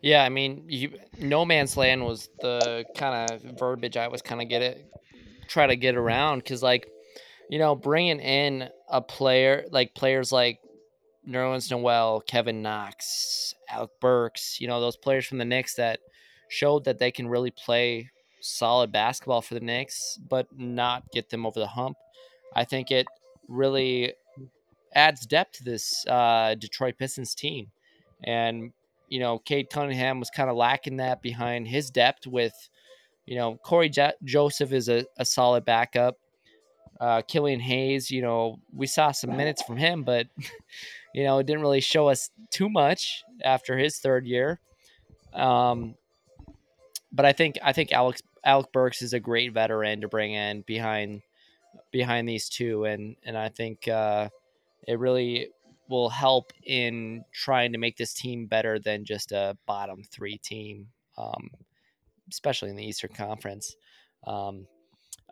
Yeah, 0.00 0.22
I 0.22 0.28
mean, 0.28 0.64
you, 0.68 0.98
no 1.18 1.46
man's 1.46 1.78
land 1.78 2.04
was 2.04 2.28
the 2.40 2.84
kind 2.94 3.30
of 3.30 3.58
verbiage 3.58 3.96
I 3.96 4.08
was 4.08 4.20
kind 4.20 4.42
of 4.42 4.50
get 4.50 4.60
it, 4.60 4.92
try 5.48 5.66
to 5.66 5.76
get 5.76 5.96
around 5.96 6.40
because 6.40 6.62
like, 6.62 6.86
you 7.48 7.58
know, 7.58 7.74
bringing 7.74 8.20
in 8.20 8.68
a 8.90 9.00
player 9.00 9.64
like 9.70 9.94
players 9.94 10.30
like 10.30 10.60
Nerlens 11.26 11.70
Noel, 11.70 12.20
Kevin 12.20 12.60
Knox, 12.60 13.54
Alec 13.68 13.92
Burks, 14.00 14.60
you 14.60 14.68
know, 14.68 14.78
those 14.78 14.96
players 14.98 15.24
from 15.24 15.38
the 15.38 15.44
Knicks 15.46 15.74
that 15.76 16.00
showed 16.48 16.84
that 16.84 16.98
they 16.98 17.10
can 17.10 17.26
really 17.26 17.50
play 17.50 18.10
solid 18.42 18.92
basketball 18.92 19.40
for 19.40 19.54
the 19.54 19.60
Knicks, 19.60 20.18
but 20.28 20.46
not 20.54 21.10
get 21.12 21.30
them 21.30 21.46
over 21.46 21.58
the 21.58 21.66
hump. 21.66 21.96
I 22.54 22.64
think 22.64 22.90
it 22.90 23.06
really 23.48 24.14
adds 24.94 25.26
depth 25.26 25.58
to 25.58 25.64
this 25.64 26.06
uh, 26.06 26.54
Detroit 26.54 26.96
Pistons 26.98 27.34
team. 27.34 27.70
And, 28.22 28.72
you 29.08 29.20
know, 29.20 29.38
Cade 29.38 29.70
Cunningham 29.70 30.20
was 30.20 30.30
kind 30.30 30.48
of 30.48 30.56
lacking 30.56 30.98
that 30.98 31.22
behind 31.22 31.68
his 31.68 31.90
depth 31.90 32.26
with, 32.26 32.54
you 33.26 33.36
know, 33.36 33.56
Cory 33.56 33.90
Joseph 34.22 34.72
is 34.72 34.88
a, 34.88 35.04
a 35.18 35.24
solid 35.24 35.64
backup. 35.64 36.16
Uh, 37.00 37.22
Killian 37.22 37.60
Hayes, 37.60 38.10
you 38.10 38.22
know, 38.22 38.56
we 38.72 38.86
saw 38.86 39.10
some 39.10 39.36
minutes 39.36 39.62
from 39.62 39.76
him, 39.76 40.04
but, 40.04 40.26
you 41.14 41.24
know, 41.24 41.38
it 41.38 41.46
didn't 41.46 41.62
really 41.62 41.80
show 41.80 42.08
us 42.08 42.30
too 42.50 42.68
much 42.68 43.24
after 43.42 43.76
his 43.76 43.98
third 43.98 44.26
year. 44.26 44.60
Um, 45.32 45.96
but 47.12 47.24
I 47.24 47.32
think 47.32 47.58
I 47.62 47.72
think 47.72 47.92
Alex 47.92 48.22
Alec 48.44 48.72
Burks 48.72 49.02
is 49.02 49.12
a 49.12 49.20
great 49.20 49.52
veteran 49.52 50.00
to 50.02 50.08
bring 50.08 50.32
in 50.32 50.62
behind 50.62 51.22
behind 51.90 52.28
these 52.28 52.48
two, 52.48 52.84
and 52.84 53.16
and 53.24 53.36
I 53.36 53.48
think 53.48 53.88
uh, 53.88 54.28
it 54.86 54.98
really 54.98 55.48
will 55.88 56.08
help 56.08 56.52
in 56.62 57.24
trying 57.32 57.72
to 57.72 57.78
make 57.78 57.96
this 57.96 58.14
team 58.14 58.46
better 58.46 58.78
than 58.78 59.04
just 59.04 59.32
a 59.32 59.56
bottom 59.66 60.02
three 60.02 60.38
team, 60.38 60.88
um, 61.18 61.50
especially 62.30 62.70
in 62.70 62.76
the 62.76 62.86
Eastern 62.86 63.12
Conference. 63.12 63.76
Um, 64.26 64.66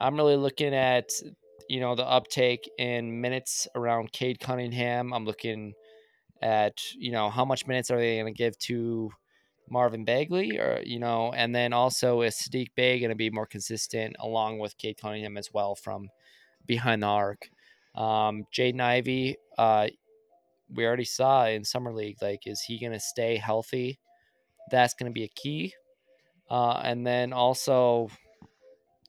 I'm 0.00 0.16
really 0.16 0.37
looking 0.37 0.75
at 0.75 1.11
you 1.68 1.80
know 1.80 1.94
the 1.94 2.06
uptake 2.06 2.68
in 2.78 3.20
minutes 3.20 3.68
around 3.75 4.12
Cade 4.12 4.40
Cunningham. 4.40 5.12
I'm 5.12 5.25
looking 5.25 5.75
at 6.40 6.80
you 6.96 7.12
know 7.12 7.30
how 7.30 7.44
much 7.44 7.66
minutes 7.66 7.90
are 7.90 7.99
they 7.99 8.16
going 8.16 8.32
to 8.32 8.37
give 8.37 8.58
to 8.58 9.11
Marvin 9.70 10.04
Bagley, 10.04 10.58
or 10.58 10.82
you 10.84 10.99
know, 10.99 11.32
and 11.32 11.54
then 11.54 11.72
also 11.72 12.22
is 12.22 12.34
Saddiq 12.34 12.68
Bey 12.75 12.99
going 12.99 13.11
to 13.11 13.16
be 13.16 13.30
more 13.30 13.46
consistent 13.46 14.16
along 14.20 14.58
with 14.58 14.76
Cade 14.76 14.99
Cunningham 14.99 15.37
as 15.37 15.52
well 15.52 15.75
from 15.75 16.08
behind 16.66 17.02
the 17.02 17.07
arc. 17.07 17.49
Um, 17.95 18.45
Jaden 18.52 18.81
Ivey, 18.81 19.37
uh, 19.59 19.88
we 20.73 20.87
already 20.87 21.04
saw 21.04 21.47
in 21.47 21.64
summer 21.64 21.92
league. 21.92 22.16
Like, 22.23 22.47
is 22.47 22.62
he 22.62 22.78
going 22.78 22.92
to 22.92 23.00
stay 23.00 23.37
healthy? 23.37 23.99
That's 24.71 24.95
going 24.95 25.11
to 25.11 25.14
be 25.14 25.25
a 25.25 25.28
key. 25.28 25.75
Uh, 26.50 26.81
and 26.85 27.07
then 27.07 27.33
also 27.33 28.09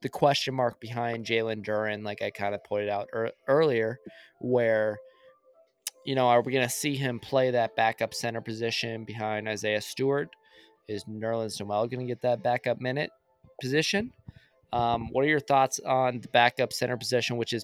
the 0.02 0.10
question 0.10 0.54
mark 0.54 0.80
behind 0.80 1.26
Jalen 1.26 1.66
Duren, 1.66 2.04
like 2.04 2.22
I 2.22 2.30
kind 2.30 2.54
of 2.54 2.64
pointed 2.64 2.90
out 2.90 3.08
er- 3.14 3.32
earlier, 3.48 4.00
where 4.40 4.98
you 6.06 6.16
know, 6.16 6.28
are 6.28 6.42
we 6.42 6.52
going 6.52 6.68
to 6.68 6.74
see 6.74 6.96
him 6.96 7.20
play 7.20 7.52
that 7.52 7.76
backup 7.76 8.14
center 8.14 8.42
position 8.42 9.06
behind 9.06 9.48
Isaiah 9.48 9.82
Stewart? 9.82 10.30
Is 10.88 11.06
Nerlens 11.06 11.60
Noel 11.60 11.88
going 11.88 12.06
to 12.06 12.12
get 12.12 12.22
that 12.22 12.44
backup 12.44 12.82
minute 12.82 13.10
position? 13.62 14.12
Um, 14.74 15.10
what 15.12 15.24
are 15.24 15.27
your 15.27 15.39
thoughts 15.39 15.80
on 15.86 16.20
the 16.20 16.27
backup 16.30 16.74
center 16.74 16.98
position, 16.98 17.38
which 17.38 17.53
is, 17.53 17.63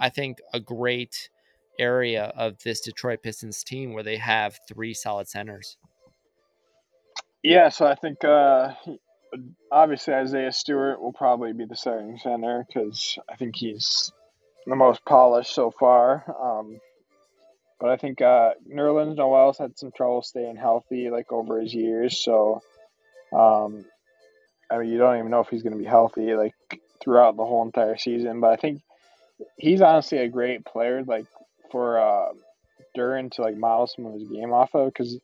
I 0.00 0.08
think, 0.08 0.38
a 0.54 0.58
great 0.58 1.28
area 1.78 2.32
of 2.34 2.56
this 2.64 2.80
Detroit 2.80 3.22
Pistons 3.22 3.62
team 3.62 3.92
where 3.92 4.02
they 4.02 4.16
have 4.16 4.58
three 4.66 4.94
solid 4.94 5.28
centers? 5.28 5.76
Yeah, 7.42 7.68
so 7.68 7.86
I 7.86 7.94
think 7.94 8.24
uh, 8.24 8.72
obviously 9.70 10.14
Isaiah 10.14 10.50
Stewart 10.50 11.00
will 11.00 11.12
probably 11.12 11.52
be 11.52 11.66
the 11.66 11.76
starting 11.76 12.18
center 12.18 12.64
because 12.66 13.18
I 13.30 13.36
think 13.36 13.54
he's 13.54 14.10
the 14.66 14.76
most 14.76 15.04
polished 15.04 15.54
so 15.54 15.70
far. 15.70 16.24
Um, 16.40 16.80
but 17.78 17.90
I 17.90 17.98
think 17.98 18.22
uh, 18.22 18.52
Nerlens 18.66 19.16
Noel's 19.16 19.58
had 19.58 19.78
some 19.78 19.92
trouble 19.94 20.22
staying 20.22 20.56
healthy 20.56 21.10
like 21.10 21.30
over 21.30 21.60
his 21.60 21.74
years. 21.74 22.18
So, 22.18 22.62
um, 23.34 23.84
I 24.70 24.78
mean, 24.78 24.88
you 24.88 24.98
don't 24.98 25.18
even 25.18 25.30
know 25.30 25.40
if 25.40 25.48
he's 25.48 25.62
going 25.62 25.72
to 25.72 25.78
be 25.78 25.84
healthy 25.84 26.34
like 26.34 26.54
throughout 27.02 27.36
the 27.36 27.44
whole 27.44 27.64
entire 27.64 27.96
season. 27.96 28.40
But 28.40 28.50
I 28.50 28.56
think 28.56 28.82
he's 29.58 29.80
honestly 29.80 30.18
a 30.18 30.28
great 30.28 30.64
player, 30.64 31.02
like 31.04 31.26
for 31.70 31.98
uh, 31.98 32.32
Duren 32.96 33.30
to 33.32 33.42
like 33.42 33.56
model 33.56 33.86
some 33.86 34.06
of 34.06 34.14
his 34.14 34.28
game 34.28 34.52
off 34.52 34.74
of. 34.74 34.92
Because 34.92 35.18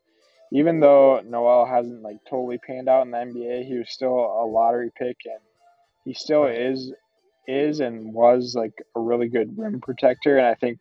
even 0.52 0.80
though 0.80 1.20
Noel 1.24 1.66
hasn't 1.66 2.02
like 2.02 2.18
totally 2.28 2.58
panned 2.58 2.88
out 2.88 3.04
in 3.04 3.10
the 3.10 3.18
NBA, 3.18 3.66
he 3.66 3.78
was 3.78 3.90
still 3.90 4.14
a 4.14 4.46
lottery 4.46 4.90
pick, 4.96 5.16
and 5.24 5.40
he 6.04 6.14
still 6.14 6.44
is 6.44 6.92
is 7.48 7.80
and 7.80 8.14
was 8.14 8.54
like 8.54 8.74
a 8.94 9.00
really 9.00 9.28
good 9.28 9.58
rim 9.58 9.80
protector. 9.80 10.38
And 10.38 10.46
I 10.46 10.54
think 10.54 10.78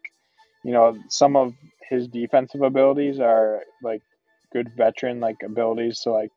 you 0.63 0.73
know, 0.73 0.97
some 1.09 1.35
of 1.35 1.53
his 1.89 2.07
defensive 2.07 2.61
abilities 2.61 3.19
are 3.19 3.61
like 3.83 4.01
good 4.53 4.71
veteran 4.75 5.19
like 5.19 5.37
abilities 5.43 6.01
to 6.01 6.11
like 6.11 6.31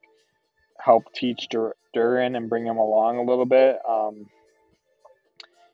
help 0.79 1.13
teach 1.15 1.49
Dur- 1.49 1.77
Duren 1.95 2.37
and 2.37 2.49
bring 2.49 2.67
him 2.67 2.77
along 2.77 3.19
a 3.19 3.23
little 3.23 3.47
bit. 3.47 3.79
Um, 3.89 4.27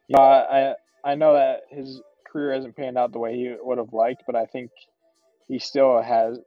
you 0.08 0.16
know, 0.16 0.22
I 0.22 0.74
I 1.04 1.14
know 1.14 1.34
that 1.34 1.62
his 1.70 2.00
career 2.30 2.52
hasn't 2.52 2.76
panned 2.76 2.98
out 2.98 3.12
the 3.12 3.18
way 3.18 3.36
he 3.36 3.54
would 3.60 3.78
have 3.78 3.92
liked, 3.92 4.24
but 4.26 4.36
I 4.36 4.46
think 4.46 4.70
he 5.48 5.58
still 5.58 6.00
has 6.00 6.38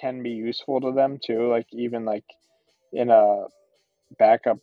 can 0.00 0.22
be 0.22 0.30
useful 0.30 0.80
to 0.80 0.92
them 0.92 1.18
too. 1.24 1.48
Like 1.48 1.66
even 1.72 2.04
like 2.04 2.24
in 2.92 3.10
a 3.10 3.46
backup 4.18 4.58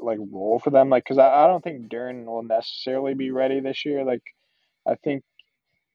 like 0.00 0.18
role 0.30 0.60
for 0.62 0.70
them. 0.70 0.88
Like 0.90 1.04
because 1.04 1.18
I, 1.18 1.44
I 1.44 1.46
don't 1.46 1.62
think 1.62 1.88
Duren 1.88 2.26
will 2.26 2.42
necessarily 2.42 3.14
be 3.14 3.30
ready 3.30 3.60
this 3.60 3.84
year. 3.84 4.04
Like 4.04 4.22
I 4.86 4.96
think 4.96 5.24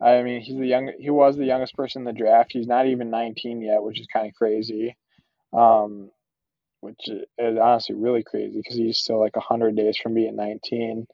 I 0.01 0.22
mean, 0.24 0.41
he's 0.41 0.58
the 0.58 0.65
young. 0.65 0.93
He 0.98 1.10
was 1.10 1.36
the 1.36 1.46
youngest 1.46 1.75
person 1.75 2.01
in 2.01 2.05
the 2.05 2.17
draft. 2.17 2.51
He's 2.53 2.67
not 2.67 2.88
even 2.88 3.10
19 3.10 3.62
yet, 3.62 3.84
which 3.84 4.00
is 4.00 4.08
kind 4.08 4.27
of 4.27 4.34
crazy. 4.34 4.96
Um, 5.51 6.12
which 6.81 7.07
is 7.07 7.57
honestly 7.57 7.95
really 7.95 8.24
crazy 8.24 8.57
because 8.57 8.75
he's 8.75 8.98
still 8.98 9.19
like 9.19 9.36
100 9.36 9.75
days 9.75 9.98
from 9.98 10.13
being 10.13 10.36
19. 10.36 11.07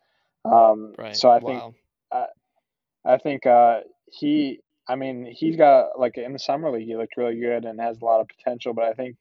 Um, 0.46 0.94
right. 0.98 1.16
So 1.16 1.30
I 1.30 1.40
think, 1.40 1.62
wow. 1.62 1.74
I, 2.12 3.14
I 3.14 3.18
think 3.18 3.46
uh, 3.46 3.82
he. 4.12 4.60
I 4.88 4.96
mean, 4.96 5.26
he's 5.26 5.56
got 5.58 6.00
like 6.00 6.16
in 6.18 6.34
the 6.34 6.40
summer 6.40 6.72
league, 6.72 6.86
he 6.86 6.96
looked 6.96 7.18
really 7.18 7.40
good 7.40 7.66
and 7.66 7.80
has 7.80 8.00
a 8.00 8.06
lot 8.06 8.22
of 8.22 8.28
potential. 8.28 8.74
But 8.76 8.86
I 8.86 8.94
think 8.94 9.18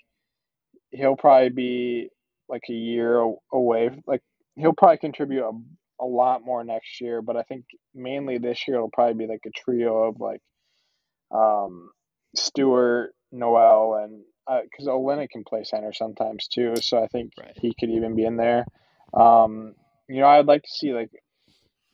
he'll 0.90 1.16
probably 1.16 1.48
be 1.48 2.10
like 2.50 2.64
a 2.68 2.74
year 2.74 3.34
away. 3.50 3.90
Like 4.06 4.20
he'll 4.56 4.74
probably 4.74 4.98
contribute 4.98 5.42
a 5.42 5.52
a 6.00 6.04
lot 6.04 6.44
more 6.44 6.64
next 6.64 7.00
year, 7.00 7.22
but 7.22 7.36
I 7.36 7.42
think 7.42 7.64
mainly 7.94 8.38
this 8.38 8.66
year 8.66 8.76
it'll 8.76 8.90
probably 8.90 9.26
be 9.26 9.30
like 9.30 9.44
a 9.46 9.50
trio 9.50 10.04
of 10.04 10.20
like 10.20 10.40
um, 11.30 11.90
Stewart, 12.34 13.14
Noel, 13.32 13.94
and 14.02 14.22
because 14.46 14.88
uh, 14.88 14.92
Olynyk 14.92 15.30
can 15.30 15.44
play 15.44 15.64
center 15.64 15.92
sometimes 15.92 16.48
too, 16.48 16.74
so 16.76 17.02
I 17.02 17.06
think 17.08 17.32
right. 17.38 17.56
he 17.56 17.74
could 17.78 17.90
even 17.90 18.14
be 18.14 18.24
in 18.24 18.36
there. 18.36 18.66
Um, 19.12 19.74
you 20.08 20.20
know, 20.20 20.26
I'd 20.26 20.46
like 20.46 20.62
to 20.62 20.70
see 20.70 20.92
like 20.92 21.10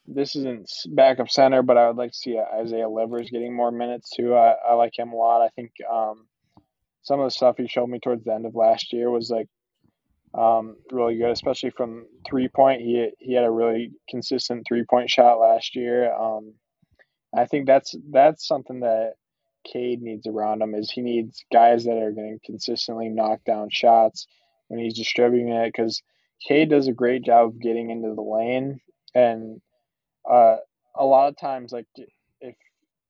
this 0.07 0.35
isn't 0.37 0.69
backup 0.88 1.30
center, 1.30 1.62
but 1.62 1.76
I 1.76 1.87
would 1.87 1.97
like 1.97 2.12
to 2.12 2.19
see 2.19 2.38
Isaiah 2.38 2.88
Livers 2.88 3.30
getting 3.30 3.54
more 3.54 3.71
minutes 3.71 4.11
too. 4.11 4.35
I, 4.35 4.54
I 4.71 4.75
like 4.75 4.99
him 4.99 5.12
a 5.12 5.16
lot. 5.16 5.42
I 5.42 5.49
think 5.50 5.73
um, 5.90 6.26
some 7.02 7.21
of 7.21 7.26
the 7.26 7.30
stuff 7.30 7.57
he 7.59 7.69
showed 7.69 7.88
me 7.88 8.00
towards 8.00 8.25
the 8.25 8.35
end 8.35 8.47
of 8.47 8.54
last 8.54 8.92
year 8.92 9.11
was 9.11 9.30
like 9.30 9.49
um, 10.35 10.76
really 10.90 11.16
good, 11.16 11.30
especially 11.30 11.71
from 11.71 12.07
three 12.28 12.49
point. 12.49 12.83
He 12.83 13.11
he 13.19 13.35
had 13.35 13.45
a 13.45 13.50
really 13.50 13.92
consistent 14.09 14.64
three 14.66 14.85
point 14.88 15.11
shot 15.11 15.40
last 15.40 15.76
year. 15.76 16.12
Um, 16.12 16.54
I 17.37 17.47
think 17.47 17.66
that's 17.66 17.95
that's 18.11 18.47
something 18.47 18.80
that 18.80 19.14
Cade 19.64 20.02
needs 20.02 20.26
around 20.26 20.62
him 20.62 20.75
is 20.75 20.90
he 20.90 21.02
needs 21.02 21.45
guys 21.52 21.85
that 21.85 21.97
are 21.97 22.12
going 22.12 22.38
to 22.38 22.47
consistently 22.47 23.09
knock 23.09 23.45
down 23.45 23.69
shots 23.71 24.26
when 24.69 24.81
he's 24.81 24.97
distributing 24.97 25.49
it 25.49 25.73
because 25.73 26.02
Cade 26.47 26.71
does 26.71 26.88
a 26.88 26.93
great 26.93 27.25
job 27.25 27.49
of 27.49 27.61
getting 27.61 27.90
into 27.90 28.14
the 28.14 28.23
lane 28.23 28.81
and 29.14 29.61
uh, 30.31 30.57
a 30.95 31.05
lot 31.05 31.29
of 31.29 31.37
times 31.38 31.73
like 31.73 31.87
if 32.40 32.55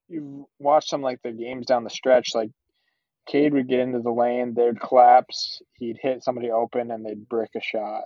you 0.09 0.49
watch 0.59 0.89
some 0.89 1.03
like 1.03 1.21
the 1.23 1.33
games 1.33 1.67
down 1.67 1.85
the 1.85 1.91
stretch, 1.91 2.35
like 2.35 2.51
Cade 3.27 3.53
would 3.55 3.69
get 3.69 3.81
into 3.81 4.01
the 4.01 4.11
lane, 4.11 4.55
they'd 4.55 4.81
collapse, 4.81 5.63
he'd 5.75 5.99
hit 6.01 6.25
somebody 6.25 6.51
open, 6.51 6.91
and 6.91 7.05
they'd 7.05 7.29
brick 7.29 7.51
a 7.57 7.61
shot. 7.61 8.05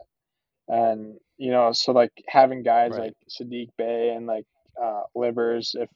And 0.69 1.19
you 1.37 1.51
know, 1.51 1.73
so 1.73 1.93
like 1.93 2.13
having 2.29 2.63
guys 2.63 2.93
right. 2.93 3.01
like 3.01 3.15
Saddiq 3.31 3.71
Bey 3.77 4.13
and 4.15 4.27
like 4.27 4.47
uh, 4.83 5.03
Livers, 5.15 5.75
if 5.79 5.89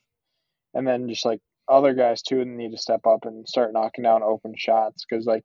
and 0.75 0.87
then 0.87 1.09
just 1.09 1.25
like 1.25 1.41
other 1.69 1.95
guys 1.95 2.23
too 2.23 2.45
need 2.45 2.73
to 2.73 2.79
step 2.79 3.07
up 3.07 3.25
and 3.25 3.47
start 3.49 3.73
knocking 3.73 4.05
down 4.05 4.23
open 4.23 4.55
shots 4.57 5.05
because 5.09 5.27
like 5.27 5.45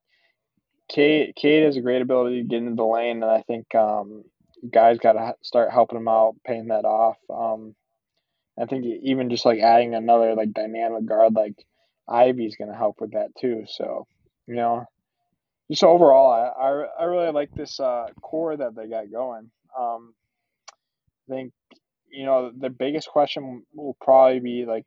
Cade 0.90 1.36
Cade 1.36 1.64
has 1.64 1.78
a 1.78 1.82
great 1.82 2.02
ability 2.02 2.42
to 2.42 2.48
get 2.48 2.58
into 2.58 2.76
the 2.76 2.86
lane, 2.86 3.24
and 3.24 3.32
I 3.32 3.42
think 3.42 3.74
um, 3.76 4.24
guys 4.70 4.98
got 5.00 5.14
to 5.14 5.34
start 5.42 5.72
helping 5.72 5.98
him 5.98 6.08
out, 6.08 6.36
paying 6.46 6.68
that 6.68 6.86
off. 6.86 7.18
Um, 7.30 7.76
I 8.60 8.66
think 8.66 8.86
even 8.86 9.30
just 9.30 9.46
like 9.46 9.60
adding 9.60 9.96
another 9.96 10.36
like 10.36 10.54
dynamic 10.54 11.06
guard 11.06 11.34
like 11.34 11.56
Ivey's 12.08 12.56
going 12.56 12.70
to 12.70 12.78
help 12.78 13.00
with 13.00 13.14
that 13.14 13.30
too. 13.40 13.66
So 13.68 14.08
you 14.48 14.56
know, 14.56 14.86
just 15.72 15.84
overall, 15.84 16.32
I 16.32 16.68
I, 16.68 16.86
I 17.00 17.04
really 17.06 17.32
like 17.32 17.54
this 17.54 17.80
uh, 17.80 18.08
core 18.22 18.56
that 18.56 18.76
they 18.76 18.88
got 18.88 19.12
going. 19.12 19.50
Um, 19.78 20.14
I 21.30 21.34
think 21.34 21.54
you 22.12 22.26
know 22.26 22.52
the 22.56 22.70
biggest 22.70 23.08
question 23.08 23.64
will 23.74 23.98
probably 24.02 24.40
be 24.40 24.66
like 24.66 24.86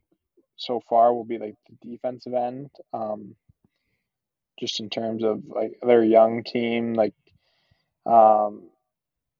so 0.56 0.80
far 0.88 1.14
will 1.14 1.25
be 1.25 1.38
like 1.38 1.54
the 1.68 1.90
defensive 1.90 2.34
end. 2.34 2.70
Um, 2.92 3.34
just 4.58 4.80
in 4.80 4.88
terms 4.88 5.22
of 5.22 5.42
like 5.48 5.78
their 5.82 6.02
young 6.02 6.42
team, 6.42 6.94
like 6.94 7.14
um, 8.06 8.62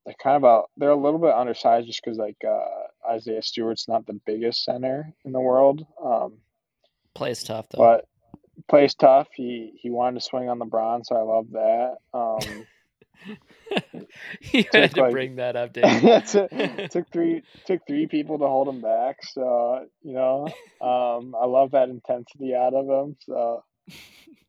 they're 0.04 0.14
kind 0.23 0.37
of 0.37 0.44
a 0.44 0.62
they're 0.76 0.90
a 0.90 0.96
little 0.96 1.18
bit 1.18 1.35
undersized 1.35 1.87
just 1.87 2.02
because 2.04 2.18
like 2.18 2.37
uh, 2.46 3.12
Isaiah 3.12 3.42
Stewart's 3.42 3.88
not 3.88 4.06
the 4.06 4.20
biggest 4.26 4.64
center 4.64 5.12
in 5.25 5.32
the 5.32 5.40
world. 5.40 5.87
Um, 6.02 6.35
plays 7.14 7.42
tough 7.42 7.66
though, 7.70 7.78
but 7.78 8.08
plays 8.68 8.94
tough. 8.94 9.28
He 9.35 9.73
he 9.80 9.90
wanted 9.90 10.20
to 10.20 10.26
swing 10.26 10.49
on 10.49 10.58
LeBron, 10.58 11.04
so 11.04 11.16
I 11.16 11.23
love 11.23 11.46
that. 11.52 11.96
Um, 12.12 12.66
you 14.52 14.64
had 14.73 14.95
to 14.95 15.02
like, 15.02 15.12
bring 15.12 15.37
that 15.37 15.56
up, 15.56 15.73
Dave. 15.75 16.25
took, 16.26 16.50
took 16.90 17.12
three 17.12 17.42
took 17.66 17.80
three 17.87 18.06
people 18.06 18.38
to 18.38 18.47
hold 18.47 18.68
him 18.68 18.80
back. 18.80 19.18
So 19.23 19.87
you 20.02 20.14
know, 20.14 20.47
um, 20.80 21.35
I 21.40 21.47
love 21.47 21.73
that 21.73 21.88
intensity 21.88 22.54
out 22.54 22.75
of 22.75 22.87
him. 22.87 23.16
So 23.21 23.64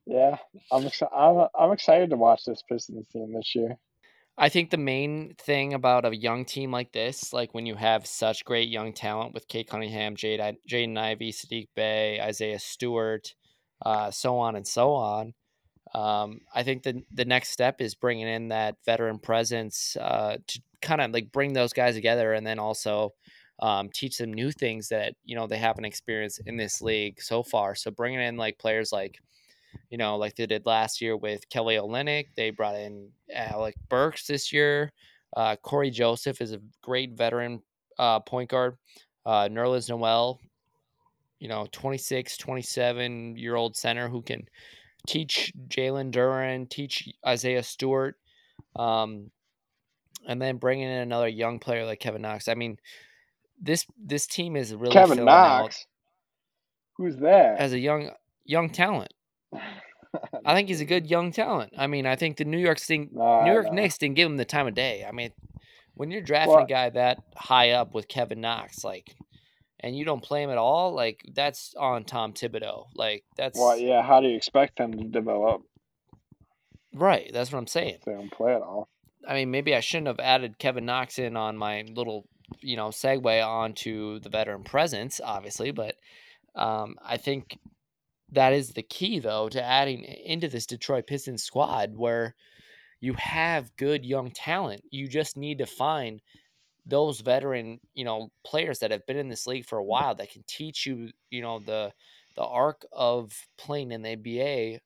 yeah, 0.05 0.37
I'm 0.71 0.89
I'm 1.15 1.47
I'm 1.57 1.71
excited 1.71 2.09
to 2.11 2.17
watch 2.17 2.43
this 2.45 2.63
Pistons 2.69 3.07
team 3.07 3.33
this 3.33 3.53
year. 3.55 3.77
I 4.39 4.49
think 4.49 4.69
the 4.69 4.77
main 4.77 5.33
thing 5.39 5.73
about 5.73 6.05
a 6.05 6.15
young 6.15 6.45
team 6.45 6.71
like 6.71 6.91
this, 6.91 7.33
like 7.33 7.55
when 7.55 7.65
you 7.65 7.73
have 7.73 8.05
such 8.05 8.45
great 8.45 8.69
young 8.69 8.93
talent 8.93 9.33
with 9.33 9.47
Cade 9.47 9.67
Cunningham, 9.67 10.15
Jade, 10.15 10.57
Jaden 10.69 10.95
Ivey, 10.95 11.31
Saddiq 11.31 11.69
Bey, 11.75 12.21
Isaiah 12.21 12.59
Stewart, 12.59 13.33
uh, 13.83 14.11
so 14.11 14.37
on 14.37 14.55
and 14.55 14.67
so 14.67 14.93
on. 14.93 15.33
Um, 15.93 16.41
I 16.53 16.63
think 16.63 16.83
the 16.83 17.03
the 17.13 17.25
next 17.25 17.49
step 17.49 17.81
is 17.81 17.95
bringing 17.95 18.27
in 18.27 18.49
that 18.49 18.75
veteran 18.85 19.19
presence 19.19 19.95
uh, 19.99 20.37
to 20.45 20.61
kind 20.81 21.01
of 21.01 21.11
like 21.11 21.31
bring 21.31 21.53
those 21.53 21.73
guys 21.73 21.95
together, 21.95 22.33
and 22.33 22.45
then 22.45 22.59
also 22.59 23.13
um, 23.59 23.89
teach 23.93 24.17
them 24.17 24.33
new 24.33 24.51
things 24.51 24.89
that 24.89 25.13
you 25.23 25.35
know 25.35 25.47
they 25.47 25.57
haven't 25.57 25.85
experienced 25.85 26.41
in 26.45 26.57
this 26.57 26.81
league 26.81 27.21
so 27.21 27.43
far. 27.43 27.75
So 27.75 27.91
bringing 27.91 28.21
in 28.21 28.37
like 28.37 28.57
players 28.59 28.91
like 28.91 29.19
you 29.89 29.97
know, 29.97 30.17
like 30.17 30.35
they 30.35 30.45
did 30.45 30.65
last 30.65 31.01
year 31.01 31.15
with 31.15 31.47
Kelly 31.49 31.75
Olynyk. 31.75 32.27
They 32.35 32.49
brought 32.49 32.75
in 32.75 33.09
Alec 33.33 33.75
Burks 33.89 34.27
this 34.27 34.51
year. 34.51 34.91
Uh, 35.35 35.55
Cory 35.57 35.89
Joseph 35.89 36.41
is 36.41 36.53
a 36.53 36.61
great 36.81 37.13
veteran 37.13 37.61
uh, 37.99 38.19
point 38.21 38.49
guard. 38.49 38.77
Uh, 39.25 39.47
Nerlens 39.49 39.89
Noel, 39.89 40.39
you 41.39 41.47
know, 41.47 41.67
26, 41.71 42.37
27 42.37 43.35
year 43.35 43.55
old 43.55 43.75
center 43.75 44.07
who 44.07 44.21
can 44.21 44.47
teach 45.07 45.51
Jalen 45.67 46.11
Duren, 46.11 46.69
teach 46.69 47.09
Isaiah 47.25 47.63
Stewart, 47.63 48.15
um, 48.75 49.31
and 50.27 50.41
then 50.41 50.57
bringing 50.57 50.87
in 50.87 50.99
another 50.99 51.27
young 51.27 51.59
player 51.59 51.85
like 51.85 51.99
Kevin 51.99 52.21
Knox. 52.21 52.47
I 52.47 52.53
mean, 52.53 52.77
this 53.59 53.85
this 53.97 54.27
team 54.27 54.55
is 54.55 54.75
really 54.75 54.93
Kevin 54.93 55.25
Knox. 55.25 55.87
Who's 56.97 57.17
that? 57.17 57.59
As 57.59 57.73
a 57.73 57.79
young 57.79 58.11
young 58.45 58.69
talent. 58.69 59.13
I 60.45 60.55
think 60.55 60.67
he's 60.67 60.81
a 60.81 60.85
good 60.85 61.09
young 61.09 61.31
talent. 61.31 61.73
I 61.77 61.87
mean, 61.87 62.05
I 62.05 62.15
think 62.15 62.37
the 62.37 62.45
New 62.45 62.57
York 62.57 62.79
thing, 62.79 63.09
nah, 63.11 63.43
New 63.43 63.51
York 63.51 63.67
nah. 63.67 63.73
Knicks 63.73 63.97
didn't 63.97 64.15
give 64.15 64.29
him 64.29 64.37
the 64.37 64.45
time 64.45 64.67
of 64.67 64.73
day. 64.73 65.05
I 65.07 65.11
mean, 65.11 65.31
when 65.93 66.11
you're 66.11 66.21
drafting 66.21 66.55
well, 66.55 66.63
a 66.63 66.67
guy 66.67 66.89
that 66.91 67.19
high 67.35 67.71
up 67.71 67.93
with 67.93 68.07
Kevin 68.07 68.41
Knox, 68.41 68.83
like, 68.83 69.15
and 69.79 69.95
you 69.95 70.05
don't 70.05 70.23
play 70.23 70.43
him 70.43 70.49
at 70.49 70.57
all, 70.57 70.93
like 70.93 71.21
that's 71.33 71.73
on 71.77 72.03
Tom 72.03 72.33
Thibodeau. 72.33 72.87
Like 72.95 73.23
that's 73.35 73.59
well, 73.59 73.77
yeah. 73.77 74.01
How 74.01 74.21
do 74.21 74.27
you 74.27 74.35
expect 74.35 74.77
them 74.77 74.91
to 74.93 75.03
develop? 75.05 75.61
Right, 76.93 77.29
that's 77.31 77.51
what 77.51 77.59
I'm 77.59 77.67
saying. 77.67 77.99
They 78.05 78.13
don't 78.13 78.31
play 78.31 78.55
at 78.55 78.61
all. 78.61 78.89
I 79.27 79.33
mean, 79.33 79.51
maybe 79.51 79.75
I 79.75 79.81
shouldn't 79.81 80.07
have 80.07 80.19
added 80.19 80.57
Kevin 80.57 80.85
Knox 80.85 81.19
in 81.19 81.35
on 81.35 81.57
my 81.57 81.83
little, 81.93 82.25
you 82.61 82.77
know, 82.77 82.89
segue 82.89 83.45
onto 83.45 84.19
the 84.19 84.29
veteran 84.29 84.63
presence, 84.63 85.19
obviously, 85.23 85.71
but 85.71 85.95
um, 86.55 86.95
I 87.03 87.17
think 87.17 87.57
that 88.31 88.53
is 88.53 88.71
the 88.71 88.83
key 88.83 89.19
though 89.19 89.47
to 89.49 89.63
adding 89.63 90.03
into 90.03 90.47
this 90.47 90.65
Detroit 90.65 91.07
Pistons 91.07 91.43
squad 91.43 91.95
where 91.95 92.35
you 92.99 93.13
have 93.13 93.75
good 93.77 94.03
young 94.03 94.31
talent. 94.31 94.81
You 94.89 95.07
just 95.07 95.37
need 95.37 95.59
to 95.59 95.65
find 95.65 96.21
those 96.87 97.19
veteran, 97.19 97.79
you 97.93 98.05
know, 98.05 98.31
players 98.45 98.79
that 98.79 98.91
have 98.91 99.05
been 99.05 99.17
in 99.17 99.29
this 99.29 99.45
league 99.45 99.65
for 99.65 99.77
a 99.77 99.83
while 99.83 100.15
that 100.15 100.31
can 100.31 100.43
teach 100.47 100.85
you, 100.85 101.11
you 101.29 101.41
know, 101.41 101.59
the 101.59 101.91
the 102.35 102.43
arc 102.43 102.85
of 102.91 103.33
playing 103.57 103.91
in 103.91 104.03
the 104.03 104.15
NBA, 104.15 104.79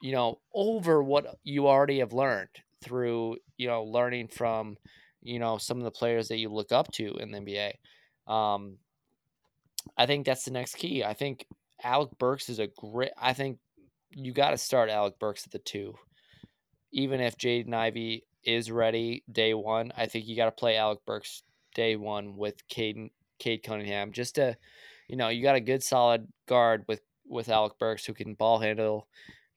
you 0.00 0.12
know, 0.12 0.40
over 0.54 1.02
what 1.02 1.36
you 1.42 1.66
already 1.66 1.98
have 1.98 2.12
learned 2.12 2.48
through, 2.82 3.36
you 3.56 3.66
know, 3.66 3.82
learning 3.82 4.28
from, 4.28 4.76
you 5.20 5.38
know, 5.38 5.58
some 5.58 5.78
of 5.78 5.84
the 5.84 5.90
players 5.90 6.28
that 6.28 6.38
you 6.38 6.48
look 6.48 6.70
up 6.72 6.90
to 6.92 7.14
in 7.16 7.32
the 7.32 7.38
NBA. 7.38 7.72
Um, 8.32 8.78
I 9.98 10.06
think 10.06 10.24
that's 10.24 10.44
the 10.44 10.52
next 10.52 10.76
key. 10.76 11.04
I 11.04 11.12
think 11.12 11.46
Alec 11.82 12.10
Burks 12.18 12.48
is 12.48 12.58
a 12.60 12.68
great. 12.68 13.10
I 13.20 13.32
think 13.32 13.58
you 14.10 14.32
got 14.32 14.50
to 14.50 14.58
start 14.58 14.90
Alec 14.90 15.18
Burks 15.18 15.44
at 15.44 15.52
the 15.52 15.58
two, 15.58 15.94
even 16.92 17.20
if 17.20 17.36
Jaden 17.36 17.74
Ivey 17.74 18.24
is 18.44 18.70
ready 18.70 19.24
day 19.30 19.54
one. 19.54 19.92
I 19.96 20.06
think 20.06 20.26
you 20.26 20.36
got 20.36 20.46
to 20.46 20.50
play 20.52 20.76
Alec 20.76 21.00
Burks 21.06 21.42
day 21.74 21.96
one 21.96 22.36
with 22.36 22.66
Cade 22.68 23.10
Cade 23.38 23.62
Cunningham 23.62 24.12
just 24.12 24.36
to, 24.36 24.56
you 25.08 25.16
know, 25.16 25.28
you 25.28 25.42
got 25.42 25.56
a 25.56 25.60
good 25.60 25.82
solid 25.82 26.28
guard 26.48 26.84
with 26.88 27.00
with 27.26 27.48
Alec 27.48 27.78
Burks 27.78 28.04
who 28.04 28.14
can 28.14 28.34
ball 28.34 28.58
handle. 28.58 29.08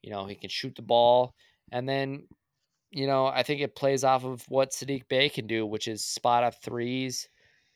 You 0.01 0.11
know, 0.11 0.25
he 0.25 0.35
can 0.35 0.49
shoot 0.49 0.75
the 0.75 0.81
ball, 0.81 1.35
and 1.71 1.87
then, 1.87 2.27
you 2.91 3.07
know, 3.07 3.27
I 3.27 3.43
think 3.43 3.61
it 3.61 3.75
plays 3.75 4.03
off 4.03 4.23
of 4.23 4.43
what 4.47 4.71
Saddiq 4.71 5.07
Bey 5.09 5.29
can 5.29 5.47
do, 5.47 5.65
which 5.65 5.87
is 5.87 6.03
spot 6.03 6.43
up 6.43 6.55
threes. 6.63 7.27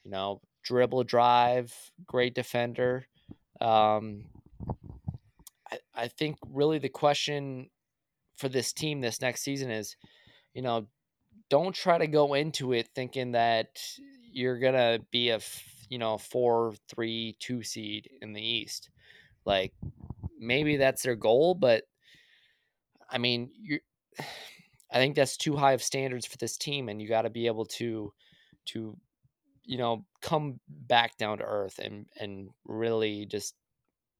You 0.03 0.11
know, 0.11 0.41
dribble 0.63 1.03
drive, 1.03 1.73
great 2.07 2.33
defender. 2.33 3.05
Um, 3.59 4.25
I, 5.71 5.77
I 5.93 6.07
think 6.07 6.37
really 6.49 6.79
the 6.79 6.89
question 6.89 7.69
for 8.37 8.49
this 8.49 8.73
team 8.73 9.01
this 9.01 9.21
next 9.21 9.43
season 9.43 9.69
is, 9.69 9.95
you 10.53 10.61
know, 10.63 10.87
don't 11.51 11.75
try 11.75 11.97
to 11.97 12.07
go 12.07 12.33
into 12.33 12.71
it 12.71 12.87
thinking 12.95 13.33
that 13.33 13.77
you're 14.31 14.57
gonna 14.57 14.99
be 15.11 15.29
a 15.29 15.39
you 15.89 15.99
know 15.99 16.17
four 16.17 16.73
three 16.87 17.35
two 17.39 17.61
seed 17.61 18.09
in 18.21 18.31
the 18.31 18.41
East. 18.41 18.89
Like 19.45 19.73
maybe 20.39 20.77
that's 20.77 21.03
their 21.03 21.17
goal, 21.17 21.53
but 21.53 21.83
I 23.09 23.19
mean 23.19 23.51
you. 23.53 23.79
I 24.93 24.97
think 24.97 25.15
that's 25.15 25.37
too 25.37 25.55
high 25.55 25.71
of 25.71 25.81
standards 25.81 26.25
for 26.25 26.35
this 26.37 26.57
team, 26.57 26.89
and 26.89 27.01
you 27.01 27.07
got 27.07 27.21
to 27.21 27.29
be 27.29 27.47
able 27.47 27.63
to 27.77 28.11
to 28.65 28.97
you 29.63 29.77
know 29.77 30.05
come 30.21 30.59
back 30.67 31.17
down 31.17 31.37
to 31.37 31.45
earth 31.45 31.79
and 31.79 32.07
and 32.19 32.49
really 32.65 33.25
just 33.25 33.55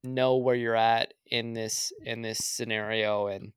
know 0.03 0.37
where 0.37 0.55
you're 0.55 0.75
at 0.75 1.13
in 1.27 1.53
this 1.53 1.91
in 2.05 2.21
this 2.21 2.39
scenario 2.39 3.27
and 3.27 3.51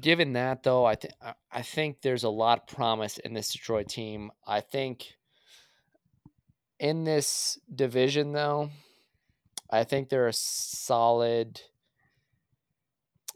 given 0.00 0.32
that 0.34 0.62
though 0.62 0.84
i 0.84 0.94
think 0.94 1.12
i 1.52 1.62
think 1.62 2.00
there's 2.00 2.24
a 2.24 2.28
lot 2.28 2.58
of 2.58 2.66
promise 2.66 3.18
in 3.18 3.32
this 3.34 3.52
detroit 3.52 3.88
team 3.88 4.30
i 4.46 4.60
think 4.60 5.14
in 6.78 7.04
this 7.04 7.58
division 7.74 8.32
though 8.32 8.70
i 9.70 9.84
think 9.84 10.08
they're 10.08 10.28
a 10.28 10.32
solid 10.32 11.60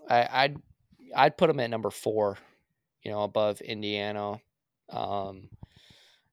i 0.09 0.29
i'd 0.33 0.57
i'd 1.17 1.37
put 1.37 1.49
them 1.49 1.61
at 1.61 1.71
number 1.71 1.91
four 1.91 2.39
you 3.03 3.11
know 3.11 3.23
above 3.23 3.61
indiana 3.61 4.41
um 4.91 5.49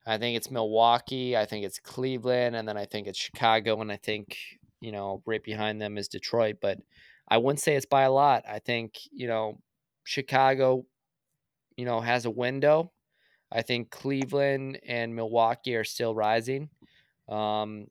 I 0.10 0.18
think 0.18 0.38
it's 0.38 0.50
Milwaukee. 0.50 1.38
I 1.38 1.46
think 1.46 1.64
it's 1.64 1.78
Cleveland, 1.78 2.56
and 2.56 2.68
then 2.68 2.78
I 2.78 2.86
think 2.86 3.06
it's 3.06 3.20
Chicago, 3.20 3.80
and 3.80 3.92
I 3.92 3.98
think 3.98 4.38
you 4.82 4.92
know 4.92 5.22
right 5.28 5.44
behind 5.44 5.80
them 5.80 6.00
is 6.00 6.08
Detroit. 6.08 6.58
But 6.60 6.80
I 7.28 7.38
wouldn't 7.38 7.60
say 7.60 7.76
it's 7.76 7.86
by 7.86 8.04
a 8.04 8.12
lot. 8.12 8.44
I 8.50 8.58
think 8.58 8.96
you 9.12 9.28
know 9.28 9.60
Chicago, 10.10 10.88
you 11.78 11.86
know, 11.86 12.02
has 12.02 12.26
a 12.26 12.32
window. 12.32 12.92
I 13.52 13.62
think 13.62 13.92
Cleveland 13.92 14.80
and 14.88 15.16
Milwaukee 15.16 15.76
are 15.76 15.84
still 15.84 16.16
rising. 16.16 16.70
Um, 17.28 17.86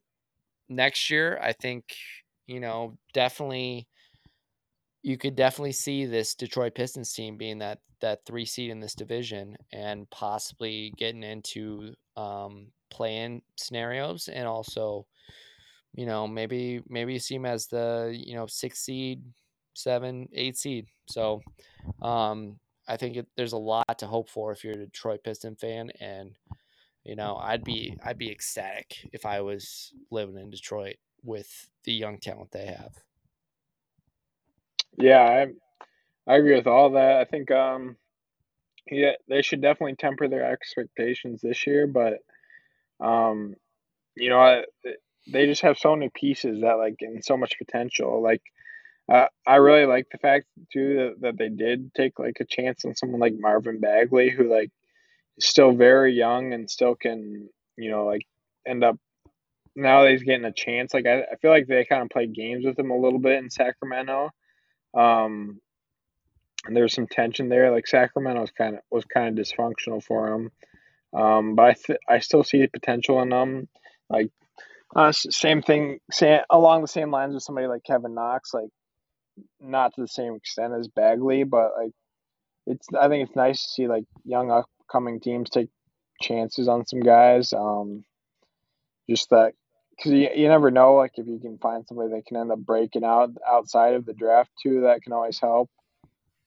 next 0.67 1.09
year, 1.09 1.39
I 1.41 1.53
think 1.53 1.95
you 2.45 2.59
know 2.59 2.97
definitely 3.13 3.87
you 5.01 5.17
could 5.17 5.37
definitely 5.37 5.71
see 5.71 6.05
this 6.05 6.35
Detroit 6.35 6.75
Pistons 6.75 7.13
team 7.13 7.37
being 7.37 7.59
that 7.59 7.79
that 8.01 8.25
three 8.25 8.45
seed 8.45 8.69
in 8.69 8.81
this 8.81 8.95
division 8.95 9.55
and 9.71 10.09
possibly 10.09 10.93
getting 10.97 11.23
into 11.23 11.93
um, 12.17 12.67
playing 12.89 13.43
scenarios 13.55 14.27
and 14.27 14.45
also 14.45 15.05
you 15.93 16.05
know 16.05 16.27
maybe 16.27 16.81
maybe 16.89 17.13
you 17.13 17.19
see 17.19 17.35
them 17.35 17.45
as 17.45 17.67
the 17.67 18.13
you 18.13 18.35
know 18.35 18.45
six 18.45 18.79
seed 18.79 19.21
seven 19.79 20.27
eight 20.33 20.57
seed. 20.57 20.87
So 21.07 21.41
um 22.01 22.59
i 22.87 22.97
think 22.97 23.15
it, 23.15 23.27
there's 23.35 23.53
a 23.53 23.57
lot 23.57 23.85
to 23.97 24.07
hope 24.07 24.29
for 24.29 24.51
if 24.51 24.63
you're 24.63 24.73
a 24.73 24.85
detroit 24.85 25.23
piston 25.23 25.55
fan 25.55 25.89
and 25.99 26.35
you 27.03 27.15
know 27.15 27.37
i'd 27.43 27.63
be 27.63 27.97
i'd 28.03 28.17
be 28.17 28.31
ecstatic 28.31 29.07
if 29.13 29.25
i 29.25 29.41
was 29.41 29.93
living 30.11 30.37
in 30.37 30.49
detroit 30.49 30.95
with 31.23 31.69
the 31.83 31.93
young 31.93 32.17
talent 32.17 32.51
they 32.51 32.65
have. 32.65 32.93
Yeah 34.97 35.45
i 36.27 36.31
i 36.31 36.37
agree 36.37 36.55
with 36.55 36.67
all 36.67 36.91
that. 36.91 37.17
I 37.17 37.25
think 37.25 37.51
um 37.51 37.95
yeah 38.89 39.13
they 39.27 39.41
should 39.41 39.61
definitely 39.61 39.95
temper 39.95 40.27
their 40.27 40.51
expectations 40.51 41.41
this 41.41 41.67
year 41.67 41.87
but 41.87 42.19
um 42.99 43.55
you 44.15 44.29
know 44.29 44.39
I, 44.39 44.63
they 45.31 45.45
just 45.45 45.61
have 45.61 45.77
so 45.77 45.95
many 45.95 46.09
pieces 46.13 46.61
that 46.61 46.77
like 46.77 46.97
and 47.01 47.23
so 47.23 47.37
much 47.37 47.57
potential. 47.57 48.21
Like 48.21 48.41
uh, 49.09 49.27
I 49.47 49.55
really 49.55 49.85
like 49.85 50.07
the 50.11 50.17
fact 50.17 50.45
too 50.71 50.95
that, 50.95 51.21
that 51.21 51.37
they 51.37 51.49
did 51.49 51.93
take 51.95 52.19
like 52.19 52.37
a 52.39 52.45
chance 52.45 52.85
on 52.85 52.95
someone 52.95 53.19
like 53.19 53.33
Marvin 53.37 53.79
Bagley, 53.79 54.29
who 54.29 54.49
like 54.49 54.71
is 55.37 55.45
still 55.45 55.73
very 55.73 56.13
young 56.13 56.53
and 56.53 56.69
still 56.69 56.95
can, 56.95 57.49
you 57.77 57.89
know, 57.89 58.05
like 58.05 58.21
end 58.67 58.83
up 58.83 58.97
now 59.75 60.03
that 60.03 60.11
he's 60.11 60.23
getting 60.23 60.45
a 60.45 60.51
chance. 60.51 60.93
Like 60.93 61.07
I, 61.07 61.21
I 61.21 61.35
feel 61.41 61.51
like 61.51 61.67
they 61.67 61.85
kind 61.85 62.03
of 62.03 62.09
played 62.09 62.35
games 62.35 62.65
with 62.65 62.77
him 62.77 62.91
a 62.91 62.97
little 62.97 63.19
bit 63.19 63.41
in 63.41 63.49
Sacramento. 63.49 64.29
Um, 64.95 65.59
and 66.65 66.75
there's 66.75 66.93
some 66.93 67.07
tension 67.07 67.49
there. 67.49 67.71
Like 67.71 67.87
Sacramento 67.87 68.41
was 68.41 68.51
kind 68.51 68.75
of 68.75 68.81
was 68.91 69.05
kind 69.05 69.39
of 69.39 69.45
dysfunctional 69.45 70.03
for 70.03 70.33
him. 70.33 70.51
Um, 71.13 71.55
but 71.55 71.65
I 71.65 71.73
th- 71.73 71.99
I 72.07 72.19
still 72.19 72.43
see 72.43 72.61
the 72.61 72.67
potential 72.67 73.21
in 73.21 73.29
them. 73.29 73.67
Like 74.09 74.29
uh, 74.95 75.11
same 75.11 75.61
thing, 75.61 75.99
same, 76.11 76.41
along 76.49 76.81
the 76.81 76.87
same 76.87 77.11
lines 77.11 77.33
with 77.33 77.43
somebody 77.43 77.67
like 77.67 77.83
Kevin 77.83 78.13
Knox. 78.13 78.53
Like 78.53 78.69
not 79.59 79.93
to 79.95 80.01
the 80.01 80.07
same 80.07 80.35
extent 80.35 80.73
as 80.73 80.87
Bagley, 80.87 81.43
but 81.43 81.71
like 81.77 81.91
it's 82.65 82.87
I 82.99 83.07
think 83.07 83.27
it's 83.27 83.35
nice 83.35 83.61
to 83.63 83.69
see 83.69 83.87
like 83.87 84.05
young 84.25 84.51
upcoming 84.51 85.19
teams 85.19 85.49
take 85.49 85.69
chances 86.21 86.67
on 86.67 86.85
some 86.85 86.99
guys. 86.99 87.53
Um, 87.53 88.03
just 89.09 89.29
that 89.31 89.53
because 89.95 90.11
you, 90.11 90.29
you 90.35 90.47
never 90.47 90.71
know 90.71 90.95
like 90.95 91.11
if 91.15 91.27
you 91.27 91.39
can 91.39 91.57
find 91.57 91.85
somebody 91.87 92.11
that 92.11 92.25
can 92.25 92.37
end 92.37 92.51
up 92.51 92.59
breaking 92.59 93.03
out 93.03 93.31
outside 93.47 93.95
of 93.95 94.05
the 94.05 94.13
draft 94.13 94.51
too, 94.61 94.81
that 94.81 95.01
can 95.01 95.13
always 95.13 95.39
help. 95.39 95.69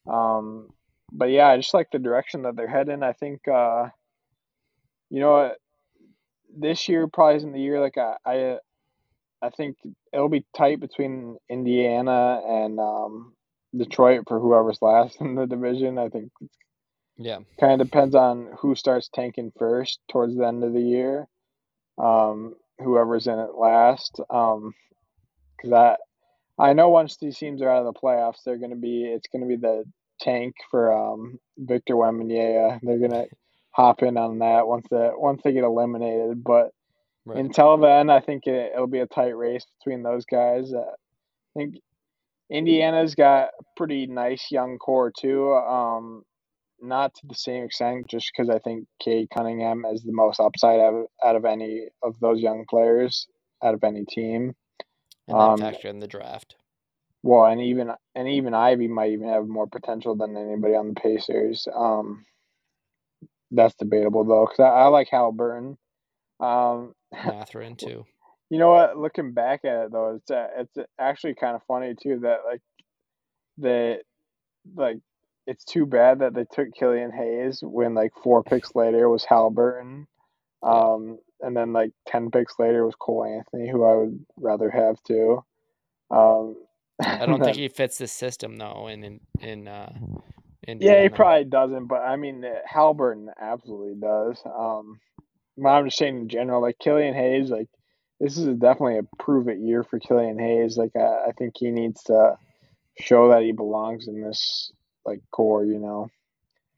Um, 0.07 0.69
but 1.11 1.29
yeah, 1.29 1.47
I 1.47 1.57
just 1.57 1.73
like 1.73 1.89
the 1.91 1.99
direction 1.99 2.43
that 2.43 2.55
they're 2.55 2.67
heading. 2.67 3.03
I 3.03 3.13
think 3.13 3.47
uh, 3.47 3.89
you 5.09 5.19
know 5.19 5.53
this 6.55 6.87
year 6.87 7.07
probably 7.07 7.37
isn't 7.37 7.51
the 7.51 7.59
year 7.59 7.79
like 7.79 7.97
I, 7.97 8.15
I 8.25 8.57
I 9.43 9.49
think 9.49 9.77
it'll 10.13 10.29
be 10.29 10.45
tight 10.55 10.79
between 10.79 11.37
Indiana 11.49 12.41
and 12.47 12.79
um, 12.79 13.33
Detroit 13.77 14.23
for 14.27 14.39
whoever's 14.39 14.81
last 14.81 15.17
in 15.21 15.35
the 15.35 15.45
division. 15.45 15.97
I 15.97 16.09
think 16.09 16.31
yeah, 17.17 17.39
kind 17.59 17.81
of 17.81 17.87
depends 17.87 18.15
on 18.15 18.49
who 18.59 18.75
starts 18.75 19.09
tanking 19.13 19.51
first 19.59 19.99
towards 20.09 20.35
the 20.35 20.47
end 20.47 20.63
of 20.63 20.73
the 20.73 20.81
year. 20.81 21.27
Um, 21.97 22.55
whoever's 22.79 23.27
in 23.27 23.37
it 23.37 23.55
last, 23.55 24.13
because 24.17 24.57
um, 24.57 24.73
I 25.73 25.95
I 26.57 26.73
know 26.73 26.89
once 26.89 27.17
these 27.17 27.37
teams 27.37 27.61
are 27.61 27.69
out 27.69 27.85
of 27.85 27.93
the 27.93 27.99
playoffs, 27.99 28.43
they're 28.45 28.57
going 28.57 28.71
to 28.71 28.77
be 28.77 29.03
it's 29.03 29.27
going 29.27 29.41
to 29.41 29.47
be 29.47 29.57
the 29.57 29.83
tank 30.21 30.55
for 30.71 30.93
um, 30.93 31.37
Victor 31.57 31.95
Wembanyama. 31.95 32.79
They're 32.81 32.97
going 32.99 33.11
to 33.11 33.27
hop 33.71 34.03
in 34.03 34.17
on 34.17 34.39
that 34.39 34.67
once 34.67 34.85
they 34.89 35.09
once 35.13 35.41
they 35.43 35.51
get 35.51 35.63
eliminated, 35.63 36.43
but 36.43 36.71
Right. 37.25 37.37
Until 37.39 37.77
then, 37.77 38.09
I 38.09 38.19
think 38.19 38.47
it, 38.47 38.73
will 38.75 38.87
be 38.87 38.99
a 38.99 39.07
tight 39.07 39.37
race 39.37 39.65
between 39.79 40.03
those 40.03 40.25
guys. 40.25 40.73
Uh, 40.73 40.79
I 40.79 41.59
think 41.59 41.75
Indiana's 42.49 43.15
got 43.15 43.49
a 43.59 43.63
pretty 43.77 44.07
nice 44.07 44.47
young 44.51 44.77
core 44.77 45.11
too. 45.17 45.53
Um, 45.53 46.23
not 46.81 47.15
to 47.15 47.27
the 47.27 47.35
same 47.35 47.63
extent, 47.63 48.07
just 48.09 48.29
because 48.35 48.49
I 48.49 48.59
think 48.59 48.87
Cade 49.01 49.29
Cunningham 49.33 49.85
is 49.91 50.03
the 50.03 50.11
most 50.11 50.41
upside 50.41 50.81
out 50.81 50.93
of, 50.93 51.05
out 51.23 51.35
of 51.37 51.45
any 51.45 51.87
of 52.03 52.19
those 52.19 52.41
young 52.41 52.65
players 52.69 53.27
out 53.63 53.73
of 53.73 53.83
any 53.83 54.03
team. 54.03 54.53
And 55.27 55.37
um, 55.37 55.57
factor 55.57 55.87
in 55.87 55.99
the 55.99 56.07
draft. 56.07 56.55
Well, 57.23 57.45
and 57.45 57.61
even 57.61 57.91
and 58.15 58.27
even 58.27 58.53
Ivey 58.53 58.89
might 58.89 59.11
even 59.11 59.29
have 59.29 59.47
more 59.47 59.67
potential 59.67 60.15
than 60.15 60.35
anybody 60.35 60.75
on 60.75 60.89
the 60.89 60.99
Pacers. 60.99 61.67
Um, 61.73 62.25
that's 63.49 63.75
debatable 63.75 64.25
though, 64.25 64.45
because 64.45 64.59
I, 64.59 64.83
I 64.83 64.87
like 64.87 65.09
Haliburton. 65.09 65.77
Um, 66.43 66.93
Mathurin 67.11 67.75
too. 67.75 68.05
You 68.49 68.59
know 68.59 68.69
what? 68.69 68.95
Looking 68.99 69.31
back 69.31 69.61
at 69.65 69.85
it 69.85 69.91
though, 69.91 70.17
it's 70.17 70.29
uh, 70.29 70.47
it's 70.57 70.77
actually 70.99 71.33
kind 71.33 71.55
of 71.55 71.63
funny 71.67 71.95
too 71.99 72.19
that 72.21 72.41
like 72.45 72.61
the 73.57 73.97
like 74.75 74.97
it's 75.47 75.63
too 75.63 75.87
bad 75.87 76.19
that 76.19 76.35
they 76.35 76.45
took 76.51 76.67
Killian 76.77 77.11
Hayes 77.11 77.61
when 77.63 77.95
like 77.95 78.11
four 78.21 78.43
picks 78.43 78.75
later 78.75 79.09
was 79.09 79.25
Haliburton. 79.25 80.05
Um, 80.61 81.17
and 81.41 81.57
then 81.57 81.73
like 81.73 81.93
ten 82.07 82.29
picks 82.29 82.53
later 82.59 82.85
was 82.85 82.93
Cole 82.93 83.25
Anthony, 83.25 83.71
who 83.71 83.85
I 83.85 83.95
would 83.95 84.23
rather 84.37 84.69
have 84.69 85.01
too. 85.01 85.43
Um, 86.11 86.55
I 87.03 87.25
don't 87.25 87.39
think 87.43 87.57
he 87.57 87.69
fits 87.69 87.97
the 87.97 88.07
system 88.07 88.57
though. 88.57 88.87
In 88.87 89.03
in, 89.03 89.19
in 89.41 89.67
uh, 89.67 89.91
Indiana. 90.67 90.95
yeah, 90.95 91.03
he 91.03 91.09
probably 91.09 91.45
doesn't. 91.45 91.87
But 91.87 92.01
I 92.01 92.17
mean, 92.17 92.45
Haliburton 92.71 93.29
absolutely 93.41 93.95
does. 93.99 94.39
Um, 94.45 94.99
I'm 95.65 95.85
just 95.85 95.97
saying 95.97 96.17
in 96.17 96.29
general, 96.29 96.61
like 96.61 96.79
Killian 96.79 97.13
Hayes, 97.13 97.49
like 97.49 97.67
this 98.19 98.37
is 98.37 98.45
definitely 98.57 98.99
a 98.99 99.23
prove 99.23 99.47
it 99.47 99.59
year 99.59 99.83
for 99.83 99.99
Killian 99.99 100.39
Hayes. 100.39 100.77
Like 100.77 100.95
I, 100.95 101.27
I 101.27 101.31
think 101.37 101.55
he 101.57 101.71
needs 101.71 102.03
to 102.03 102.37
show 102.99 103.29
that 103.29 103.43
he 103.43 103.51
belongs 103.51 104.07
in 104.07 104.21
this 104.21 104.71
like 105.05 105.21
core, 105.31 105.65
you 105.65 105.79
know. 105.79 106.09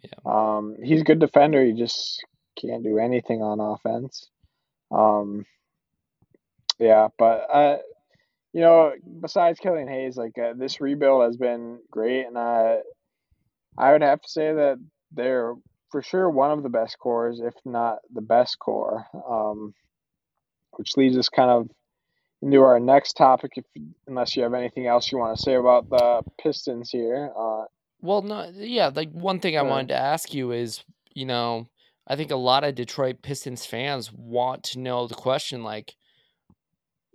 Yeah. 0.01 0.09
Um, 0.25 0.75
he's 0.83 1.01
a 1.01 1.05
good 1.05 1.19
defender. 1.19 1.63
He 1.63 1.73
just 1.73 2.23
can't 2.59 2.83
do 2.83 2.97
anything 2.97 3.41
on 3.41 3.59
offense. 3.59 4.29
Um, 4.91 5.45
yeah, 6.79 7.07
but 7.17 7.47
I, 7.53 7.79
you 8.53 8.61
know, 8.61 8.93
besides 9.21 9.59
Killian 9.59 9.87
Hayes, 9.87 10.17
like 10.17 10.37
uh, 10.37 10.53
this 10.55 10.81
rebuild 10.81 11.23
has 11.23 11.37
been 11.37 11.79
great, 11.91 12.25
and 12.25 12.37
I, 12.37 12.79
I 13.77 13.91
would 13.91 14.01
have 14.01 14.21
to 14.21 14.29
say 14.29 14.53
that 14.53 14.77
they're 15.11 15.53
for 15.91 16.01
sure 16.01 16.29
one 16.29 16.51
of 16.51 16.63
the 16.63 16.69
best 16.69 16.97
cores, 16.99 17.39
if 17.39 17.53
not 17.65 17.99
the 18.13 18.21
best 18.21 18.59
core. 18.59 19.05
Um, 19.29 19.73
which 20.77 20.97
leads 20.97 21.17
us 21.17 21.29
kind 21.29 21.49
of 21.49 21.69
into 22.41 22.61
our 22.61 22.79
next 22.79 23.13
topic. 23.13 23.51
If 23.55 23.65
unless 24.07 24.35
you 24.35 24.43
have 24.43 24.53
anything 24.53 24.87
else 24.87 25.11
you 25.11 25.17
want 25.17 25.37
to 25.37 25.41
say 25.41 25.55
about 25.55 25.89
the 25.89 26.21
Pistons 26.41 26.89
here. 26.89 27.31
Uh, 27.37 27.65
well, 28.01 28.21
no, 28.21 28.51
yeah. 28.53 28.91
Like 28.93 29.11
one 29.11 29.39
thing 29.39 29.57
I 29.57 29.61
wanted 29.61 29.89
to 29.89 29.97
ask 29.97 30.33
you 30.33 30.51
is, 30.51 30.83
you 31.13 31.25
know, 31.25 31.67
I 32.07 32.15
think 32.15 32.31
a 32.31 32.35
lot 32.35 32.63
of 32.63 32.75
Detroit 32.75 33.21
Pistons 33.21 33.65
fans 33.65 34.11
want 34.13 34.63
to 34.63 34.79
know 34.79 35.07
the 35.07 35.15
question, 35.15 35.63
like, 35.63 35.95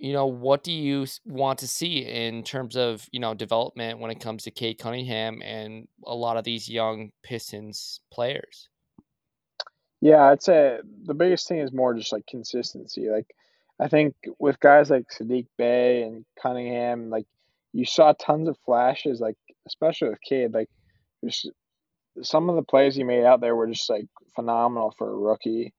you 0.00 0.14
know, 0.14 0.26
what 0.26 0.64
do 0.64 0.72
you 0.72 1.06
want 1.26 1.58
to 1.58 1.68
see 1.68 1.98
in 1.98 2.42
terms 2.42 2.74
of, 2.74 3.06
you 3.12 3.20
know, 3.20 3.34
development 3.34 3.98
when 3.98 4.10
it 4.10 4.18
comes 4.18 4.44
to 4.44 4.50
Cade 4.50 4.78
Cunningham 4.78 5.42
and 5.44 5.86
a 6.06 6.14
lot 6.14 6.38
of 6.38 6.44
these 6.44 6.70
young 6.70 7.12
Pistons 7.22 8.00
players? 8.10 8.70
Yeah, 10.00 10.22
I'd 10.22 10.42
say 10.42 10.78
the 11.04 11.12
biggest 11.12 11.46
thing 11.46 11.58
is 11.58 11.70
more 11.70 11.92
just 11.92 12.14
like 12.14 12.26
consistency. 12.26 13.10
Like, 13.10 13.26
I 13.78 13.88
think 13.88 14.14
with 14.38 14.58
guys 14.58 14.88
like 14.88 15.04
Saddiq 15.10 15.46
Bey 15.58 16.02
and 16.02 16.24
Cunningham, 16.40 17.10
like 17.10 17.26
you 17.74 17.84
saw 17.84 18.14
tons 18.14 18.48
of 18.48 18.56
flashes, 18.64 19.20
like 19.20 19.36
especially 19.66 20.08
with 20.08 20.22
Cade, 20.26 20.54
like 20.54 20.70
just 21.22 21.50
some 22.22 22.48
of 22.48 22.56
the 22.56 22.62
plays 22.62 22.94
he 22.94 23.04
made 23.04 23.24
out 23.24 23.42
there 23.42 23.54
were 23.54 23.66
just 23.66 23.90
like 23.90 24.06
phenomenal 24.34 24.94
for 24.96 25.10
a 25.10 25.14
rookie. 25.14 25.74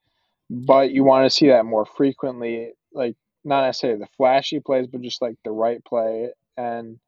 But 0.48 0.92
you 0.92 1.04
want 1.04 1.26
to 1.26 1.36
see 1.36 1.48
that 1.48 1.66
more 1.66 1.88
frequently, 1.88 2.74
like 2.94 3.16
not 3.44 3.66
necessarily 3.66 4.00
the 4.00 4.08
flashy 4.18 4.60
plays, 4.60 4.88
but 4.88 5.02
just 5.02 5.22
like 5.22 5.36
the 5.44 5.52
right 5.52 5.84
play. 5.84 6.30
And 6.58 7.00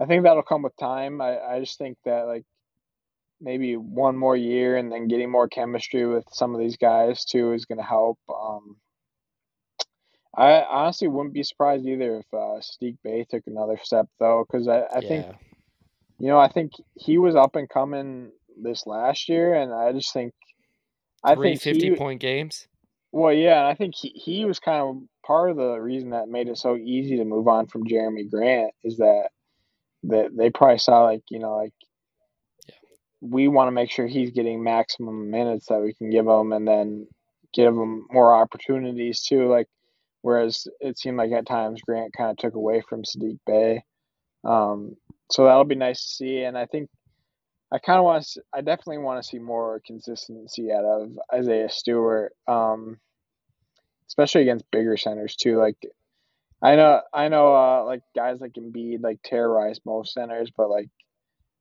I 0.00 0.06
think 0.06 0.22
that'll 0.22 0.42
come 0.42 0.62
with 0.62 0.76
time. 0.76 1.20
I, 1.20 1.38
I 1.38 1.60
just 1.60 1.78
think 1.78 1.98
that 2.04 2.26
like 2.26 2.44
maybe 3.40 3.76
one 3.76 4.16
more 4.16 4.36
year 4.36 4.76
and 4.76 4.90
then 4.90 5.08
getting 5.08 5.30
more 5.30 5.48
chemistry 5.48 6.06
with 6.06 6.24
some 6.32 6.54
of 6.54 6.60
these 6.60 6.76
guys 6.76 7.24
too 7.24 7.52
is 7.52 7.66
going 7.66 7.78
to 7.78 7.84
help. 7.84 8.18
Um, 8.28 8.76
I 10.36 10.62
honestly 10.62 11.08
wouldn't 11.08 11.34
be 11.34 11.42
surprised 11.42 11.86
either 11.86 12.18
if 12.18 12.26
uh, 12.32 12.60
Saddiq 12.60 12.96
Bey 13.02 13.26
took 13.28 13.44
another 13.46 13.78
step 13.82 14.06
though, 14.18 14.44
because 14.46 14.68
I, 14.68 14.80
I 14.80 14.98
yeah. 15.00 15.08
think, 15.08 15.26
you 16.18 16.28
know, 16.28 16.38
I 16.38 16.48
think 16.48 16.72
he 16.94 17.16
was 17.18 17.34
up 17.34 17.56
and 17.56 17.68
coming 17.68 18.32
this 18.60 18.86
last 18.86 19.28
year, 19.28 19.54
and 19.54 19.72
I 19.72 19.92
just 19.92 20.12
think, 20.12 20.34
I 21.24 21.34
Three 21.34 21.56
think 21.56 21.62
50 21.62 21.90
he, 21.90 21.96
point 21.96 22.20
games. 22.20 22.68
Well, 23.16 23.32
yeah, 23.32 23.66
I 23.66 23.74
think 23.74 23.94
he 23.94 24.10
he 24.10 24.44
was 24.44 24.60
kind 24.60 24.82
of 24.82 24.96
part 25.26 25.50
of 25.50 25.56
the 25.56 25.78
reason 25.78 26.10
that 26.10 26.28
made 26.28 26.48
it 26.48 26.58
so 26.58 26.76
easy 26.76 27.16
to 27.16 27.24
move 27.24 27.48
on 27.48 27.66
from 27.66 27.84
Jerami 27.84 28.30
Grant 28.30 28.72
is 28.84 28.98
that 28.98 29.30
that 30.02 30.36
they 30.36 30.50
probably 30.50 30.76
saw 30.76 31.04
like 31.04 31.22
you 31.30 31.38
know 31.38 31.56
like 31.56 31.72
yeah. 32.68 32.74
we 33.22 33.48
want 33.48 33.68
to 33.68 33.72
make 33.72 33.90
sure 33.90 34.06
he's 34.06 34.32
getting 34.32 34.62
maximum 34.62 35.30
minutes 35.30 35.68
that 35.68 35.80
we 35.80 35.94
can 35.94 36.10
give 36.10 36.26
him, 36.26 36.52
and 36.52 36.68
then 36.68 37.06
give 37.54 37.72
him 37.72 38.06
more 38.10 38.34
opportunities 38.34 39.22
too. 39.22 39.48
Like 39.48 39.68
whereas 40.20 40.66
it 40.80 40.98
seemed 40.98 41.16
like 41.16 41.32
at 41.32 41.46
times 41.46 41.80
Grant 41.80 42.12
kind 42.14 42.32
of 42.32 42.36
took 42.36 42.54
away 42.54 42.82
from 42.86 43.02
Saddiq 43.02 43.38
Bey. 43.46 43.82
Um, 44.44 44.94
so 45.30 45.44
that'll 45.44 45.64
be 45.64 45.74
nice 45.74 46.02
to 46.02 46.08
see, 46.16 46.42
and 46.42 46.58
I 46.58 46.66
think 46.66 46.90
I 47.72 47.78
kind 47.78 47.98
of 47.98 48.04
want 48.04 48.26
to. 48.26 48.42
I 48.52 48.60
definitely 48.60 48.98
want 48.98 49.22
to 49.22 49.26
see 49.26 49.38
more 49.38 49.80
consistency 49.86 50.70
out 50.70 50.84
of 50.84 51.18
Isaiah 51.32 51.70
Stewart, 51.70 52.34
um, 52.46 52.98
especially 54.08 54.42
against 54.42 54.70
bigger 54.70 54.96
centers 54.96 55.36
too. 55.36 55.58
Like 55.58 55.76
I 56.62 56.76
know, 56.76 57.02
I 57.12 57.28
know, 57.28 57.54
uh, 57.54 57.84
like 57.84 58.02
guys 58.14 58.40
like 58.40 58.54
Embiid 58.54 59.02
like 59.02 59.18
terrorize 59.22 59.80
most 59.84 60.14
centers, 60.14 60.50
but 60.56 60.70
like, 60.70 60.88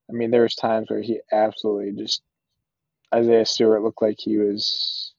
I 0.10 0.14
mean, 0.14 0.32
there 0.32 0.44
was 0.44 0.56
times 0.56 0.90
where 0.90 1.02
he 1.02 1.20
absolutely 1.32 2.02
just 2.02 2.22
Isaiah 3.14 3.46
Stewart 3.46 3.84
looked 3.84 4.02
like 4.02 4.18
he 4.20 4.38
was 4.38 5.14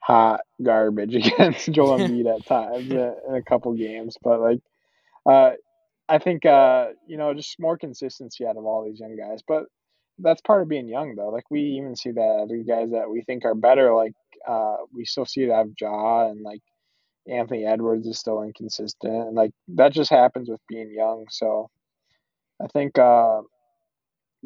hot 0.00 0.40
garbage 0.62 1.14
against 1.14 1.70
Joel 1.70 1.98
Embiid 1.98 2.34
at 2.34 2.46
times 2.46 2.90
in, 2.90 3.14
a 3.34 3.42
couple 3.42 3.72
games. 3.74 4.16
But 4.22 4.40
like, 4.40 4.60
uh, 5.24 5.52
I 6.08 6.18
think 6.18 6.44
uh, 6.44 6.88
you 7.06 7.16
know 7.16 7.34
just 7.34 7.60
more 7.60 7.78
consistency 7.78 8.46
out 8.46 8.56
of 8.56 8.66
all 8.66 8.84
these 8.84 9.00
young 9.00 9.16
guys. 9.16 9.40
But 9.46 9.64
that's 10.18 10.40
part 10.40 10.62
of 10.62 10.68
being 10.68 10.88
young 10.88 11.14
though. 11.14 11.30
Like 11.30 11.50
we 11.50 11.60
even 11.60 11.96
see 11.96 12.10
that 12.10 12.40
other 12.42 12.58
guys 12.58 12.90
that 12.90 13.10
we 13.10 13.22
think 13.22 13.44
are 13.44 13.54
better, 13.54 13.94
like 13.94 14.12
uh, 14.48 14.76
we 14.92 15.04
still 15.04 15.26
see 15.26 15.42
it 15.42 15.50
have 15.50 15.74
Jaw 15.74 16.30
and 16.30 16.42
like 16.42 16.62
Anthony 17.28 17.64
Edwards 17.64 18.06
is 18.06 18.18
still 18.18 18.42
inconsistent, 18.42 19.12
and 19.12 19.34
like 19.34 19.52
that 19.68 19.92
just 19.92 20.10
happens 20.10 20.48
with 20.48 20.60
being 20.68 20.92
young. 20.92 21.26
So 21.30 21.70
I 22.62 22.66
think 22.68 22.98
uh, 22.98 23.42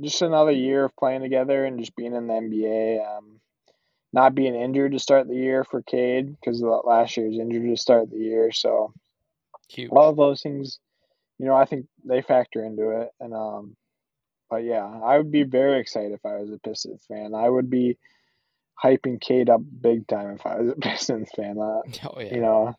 just 0.01 0.23
another 0.23 0.53
year 0.53 0.85
of 0.85 0.97
playing 0.97 1.23
together 1.23 1.65
and 1.65 1.79
just 1.79 1.97
being 1.97 2.15
in 2.15 2.27
the 2.27 2.35
NBA. 2.35 3.17
Um, 3.17 3.41
not 4.17 4.35
being 4.35 4.55
injured 4.55 4.93
to 4.93 4.99
start 4.99 5.29
the 5.29 5.35
year 5.35 5.63
for 5.63 5.83
Cade 5.83 6.35
because 6.41 6.63
last 6.63 7.19
year 7.19 7.27
was 7.27 7.39
injured 7.39 7.69
to 7.69 7.77
start 7.77 8.11
the 8.11 8.17
year. 8.17 8.51
So 8.51 8.95
Huge. 9.69 9.91
all 9.91 10.09
of 10.09 10.17
those 10.17 10.41
things, 10.41 10.79
you 11.39 11.45
know, 11.45 11.55
I 11.55 11.67
think 11.67 11.87
they 12.03 12.23
factor 12.23 12.65
into 12.65 13.03
it. 13.03 13.11
And 13.21 13.35
um, 13.35 13.77
but 14.49 14.65
yeah, 14.65 14.87
I 15.05 15.19
would 15.19 15.31
be 15.31 15.43
very 15.43 15.81
excited 15.81 16.13
if 16.13 16.25
I 16.25 16.37
was 16.37 16.51
a 16.51 16.59
Pistons 16.59 17.05
fan. 17.07 17.35
I 17.35 17.49
would 17.49 17.69
be 17.69 17.99
hyping 18.83 19.21
Cade 19.21 19.51
up 19.51 19.61
big 19.81 20.07
time 20.07 20.31
if 20.31 20.47
I 20.47 20.61
was 20.61 20.73
a 20.73 20.75
Pistons 20.81 21.29
fan. 21.35 21.59
Uh, 21.59 21.81
oh, 22.09 22.21
yeah. 22.21 22.35
You 22.35 22.41
know, 22.41 22.75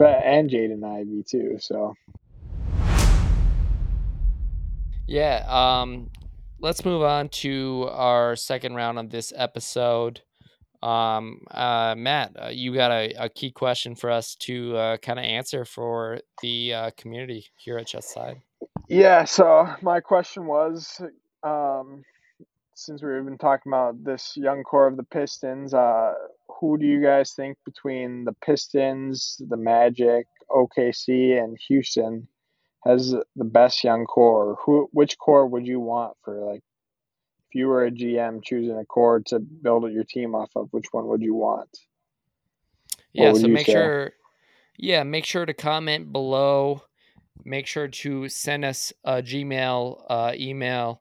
and 0.00 0.50
Jaden 0.50 0.84
Ivey 0.84 1.24
too. 1.28 1.56
So 1.60 1.94
yeah, 5.06 5.44
um, 5.48 6.10
let's 6.60 6.84
move 6.84 7.02
on 7.02 7.28
to 7.28 7.88
our 7.92 8.34
second 8.34 8.74
round 8.74 8.98
of 8.98 9.10
this 9.10 9.32
episode. 9.36 10.22
Um, 10.82 11.42
uh, 11.50 11.94
Matt, 11.96 12.36
uh, 12.40 12.48
you 12.48 12.74
got 12.74 12.90
a, 12.90 13.12
a, 13.24 13.28
key 13.28 13.50
question 13.50 13.96
for 13.96 14.10
us 14.10 14.34
to 14.40 14.76
uh, 14.76 14.96
kind 14.98 15.18
of 15.18 15.24
answer 15.24 15.64
for 15.64 16.20
the 16.42 16.74
uh, 16.74 16.90
community 16.96 17.46
here 17.56 17.78
at 17.78 17.86
Chest 17.86 18.12
Side. 18.12 18.42
Yeah. 18.88 19.24
So 19.24 19.66
my 19.80 20.00
question 20.00 20.46
was, 20.46 21.00
um, 21.42 22.04
since 22.76 23.02
we've 23.02 23.24
been 23.24 23.38
talking 23.38 23.72
about 23.72 24.04
this 24.04 24.36
young 24.36 24.62
core 24.62 24.86
of 24.86 24.98
the 24.98 25.02
Pistons, 25.02 25.72
uh, 25.72 26.12
who 26.60 26.76
do 26.76 26.84
you 26.84 27.02
guys 27.02 27.32
think 27.32 27.56
between 27.64 28.24
the 28.24 28.34
Pistons, 28.44 29.40
the 29.48 29.56
Magic, 29.56 30.26
OKC, 30.50 31.42
and 31.42 31.56
Houston 31.68 32.28
has 32.84 33.14
the 33.34 33.44
best 33.44 33.82
young 33.82 34.04
core? 34.04 34.58
Who, 34.64 34.90
which 34.92 35.16
core 35.18 35.46
would 35.46 35.66
you 35.66 35.80
want 35.80 36.18
for 36.22 36.52
like 36.52 36.62
if 37.48 37.54
you 37.54 37.66
were 37.68 37.86
a 37.86 37.90
GM 37.90 38.44
choosing 38.44 38.76
a 38.76 38.84
core 38.84 39.20
to 39.28 39.38
build 39.38 39.90
your 39.90 40.04
team 40.04 40.34
off 40.34 40.50
of, 40.54 40.68
which 40.72 40.86
one 40.92 41.06
would 41.06 41.22
you 41.22 41.34
want? 41.34 41.78
Yeah, 43.14 43.32
so 43.32 43.48
make 43.48 43.64
say? 43.64 43.72
sure 43.72 44.12
yeah, 44.76 45.02
make 45.02 45.24
sure 45.24 45.46
to 45.46 45.54
comment 45.54 46.12
below. 46.12 46.82
Make 47.42 47.66
sure 47.66 47.88
to 47.88 48.28
send 48.28 48.66
us 48.66 48.92
a 49.04 49.22
Gmail 49.22 50.02
uh, 50.10 50.32
email 50.34 51.00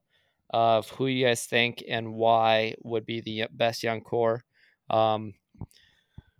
of 0.49 0.89
who 0.91 1.07
you 1.07 1.25
guys 1.25 1.45
think 1.45 1.83
and 1.87 2.13
why 2.13 2.75
would 2.83 3.05
be 3.05 3.21
the 3.21 3.45
best 3.51 3.83
young 3.83 4.01
core. 4.01 4.43
Um, 4.89 5.33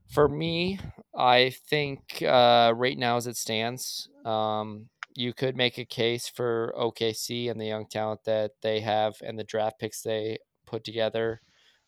for 0.07 0.27
me, 0.29 0.79
I 1.17 1.53
think 1.67 2.21
uh, 2.21 2.73
right 2.75 2.97
now 2.97 3.17
as 3.17 3.27
it 3.27 3.37
stands, 3.37 4.07
um, 4.23 4.89
you 5.15 5.33
could 5.33 5.55
make 5.55 5.77
a 5.77 5.85
case 5.85 6.27
for 6.27 6.73
OKC 6.77 7.49
and 7.49 7.59
the 7.59 7.65
young 7.65 7.87
talent 7.87 8.21
that 8.25 8.51
they 8.61 8.81
have 8.81 9.15
and 9.23 9.39
the 9.39 9.43
draft 9.43 9.79
picks 9.79 10.01
they 10.01 10.37
put 10.65 10.83
together, 10.83 11.41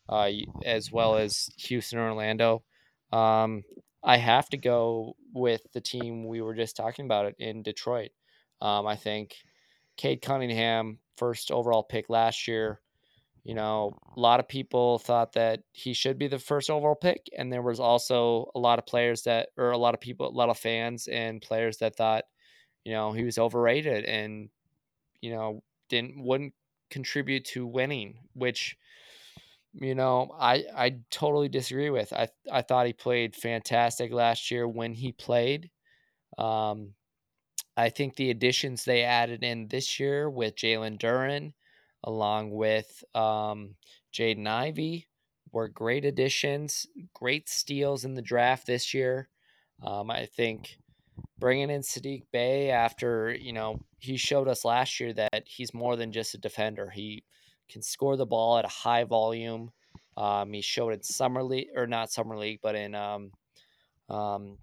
uh, 0.08 0.30
as 0.64 0.90
well 0.90 1.16
as 1.16 1.50
Houston 1.58 1.98
or 1.98 2.08
Orlando. 2.08 2.64
Um, 3.12 3.62
I 4.02 4.16
have 4.16 4.48
to 4.50 4.56
go 4.56 5.14
with 5.32 5.62
the 5.72 5.80
team 5.80 6.26
we 6.26 6.40
were 6.40 6.54
just 6.54 6.76
talking 6.76 7.04
about 7.04 7.34
in 7.38 7.62
Detroit. 7.62 8.10
Um, 8.60 8.86
I 8.86 8.96
think 8.96 9.34
Cade 9.98 10.22
Cunningham, 10.22 11.00
first 11.18 11.52
overall 11.52 11.84
pick 11.84 12.08
last 12.10 12.48
year. 12.48 12.80
You 13.44 13.54
know, 13.54 13.98
a 14.16 14.20
lot 14.20 14.40
of 14.40 14.48
people 14.48 14.98
thought 14.98 15.32
that 15.34 15.62
he 15.72 15.94
should 15.94 16.18
be 16.18 16.28
the 16.28 16.38
first 16.38 16.70
overall 16.70 16.96
pick, 16.96 17.28
and 17.36 17.52
there 17.52 17.62
was 17.62 17.80
also 17.80 18.50
a 18.54 18.58
lot 18.60 18.78
of 18.78 18.86
players 18.86 19.22
that, 19.24 19.50
or 19.58 19.70
a 19.72 19.78
lot 19.78 19.94
of 19.94 20.00
people, 20.00 20.28
a 20.28 20.30
lot 20.30 20.50
of 20.50 20.58
fans 20.58 21.08
and 21.08 21.42
players 21.42 21.78
that 21.78 21.96
thought 21.96 22.24
you 22.84 22.92
know, 22.92 23.12
he 23.12 23.24
was 23.24 23.38
overrated 23.38 24.04
and, 24.06 24.50
you 25.20 25.32
know, 25.32 25.62
didn't 25.88 26.22
wouldn't 26.22 26.54
contribute 26.90 27.44
to 27.46 27.66
winning, 27.66 28.18
which 28.34 28.76
you 29.74 29.94
know, 29.94 30.34
I 30.38 30.64
I 30.74 30.96
totally 31.10 31.48
disagree 31.48 31.90
with. 31.90 32.12
I 32.12 32.28
I 32.50 32.62
thought 32.62 32.86
he 32.86 32.92
played 32.92 33.36
fantastic 33.36 34.12
last 34.12 34.50
year 34.50 34.66
when 34.66 34.94
he 34.94 35.12
played. 35.12 35.70
Um, 36.38 36.94
I 37.78 37.90
think 37.90 38.16
the 38.16 38.30
additions 38.30 38.84
they 38.84 39.04
added 39.04 39.44
in 39.44 39.68
this 39.68 40.00
year 40.00 40.28
with 40.28 40.56
Jalen 40.56 40.98
Duren, 40.98 41.52
along 42.02 42.50
with 42.50 43.04
um, 43.14 43.76
Jaden 44.12 44.48
Ivey, 44.48 45.06
were 45.52 45.68
great 45.68 46.04
additions. 46.04 46.88
Great 47.14 47.48
steals 47.48 48.04
in 48.04 48.14
the 48.14 48.22
draft 48.22 48.66
this 48.66 48.92
year. 48.92 49.28
Um, 49.80 50.10
I 50.10 50.26
think 50.26 50.76
bringing 51.38 51.70
in 51.70 51.82
Saddiq 51.82 52.24
Bey 52.32 52.70
after 52.70 53.32
you 53.32 53.52
know 53.52 53.78
he 54.00 54.16
showed 54.16 54.48
us 54.48 54.64
last 54.64 54.98
year 54.98 55.12
that 55.12 55.44
he's 55.46 55.72
more 55.72 55.94
than 55.94 56.10
just 56.10 56.34
a 56.34 56.38
defender. 56.38 56.90
He 56.90 57.22
can 57.70 57.82
score 57.82 58.16
the 58.16 58.26
ball 58.26 58.58
at 58.58 58.64
a 58.64 58.68
high 58.68 59.04
volume. 59.04 59.70
Um, 60.16 60.52
he 60.52 60.62
showed 60.62 60.94
in 60.94 61.04
summer 61.04 61.44
league 61.44 61.68
or 61.76 61.86
not 61.86 62.10
summer 62.10 62.36
league, 62.36 62.58
but 62.60 62.74
in 62.74 62.96
um, 62.96 63.30
um, 64.08 64.58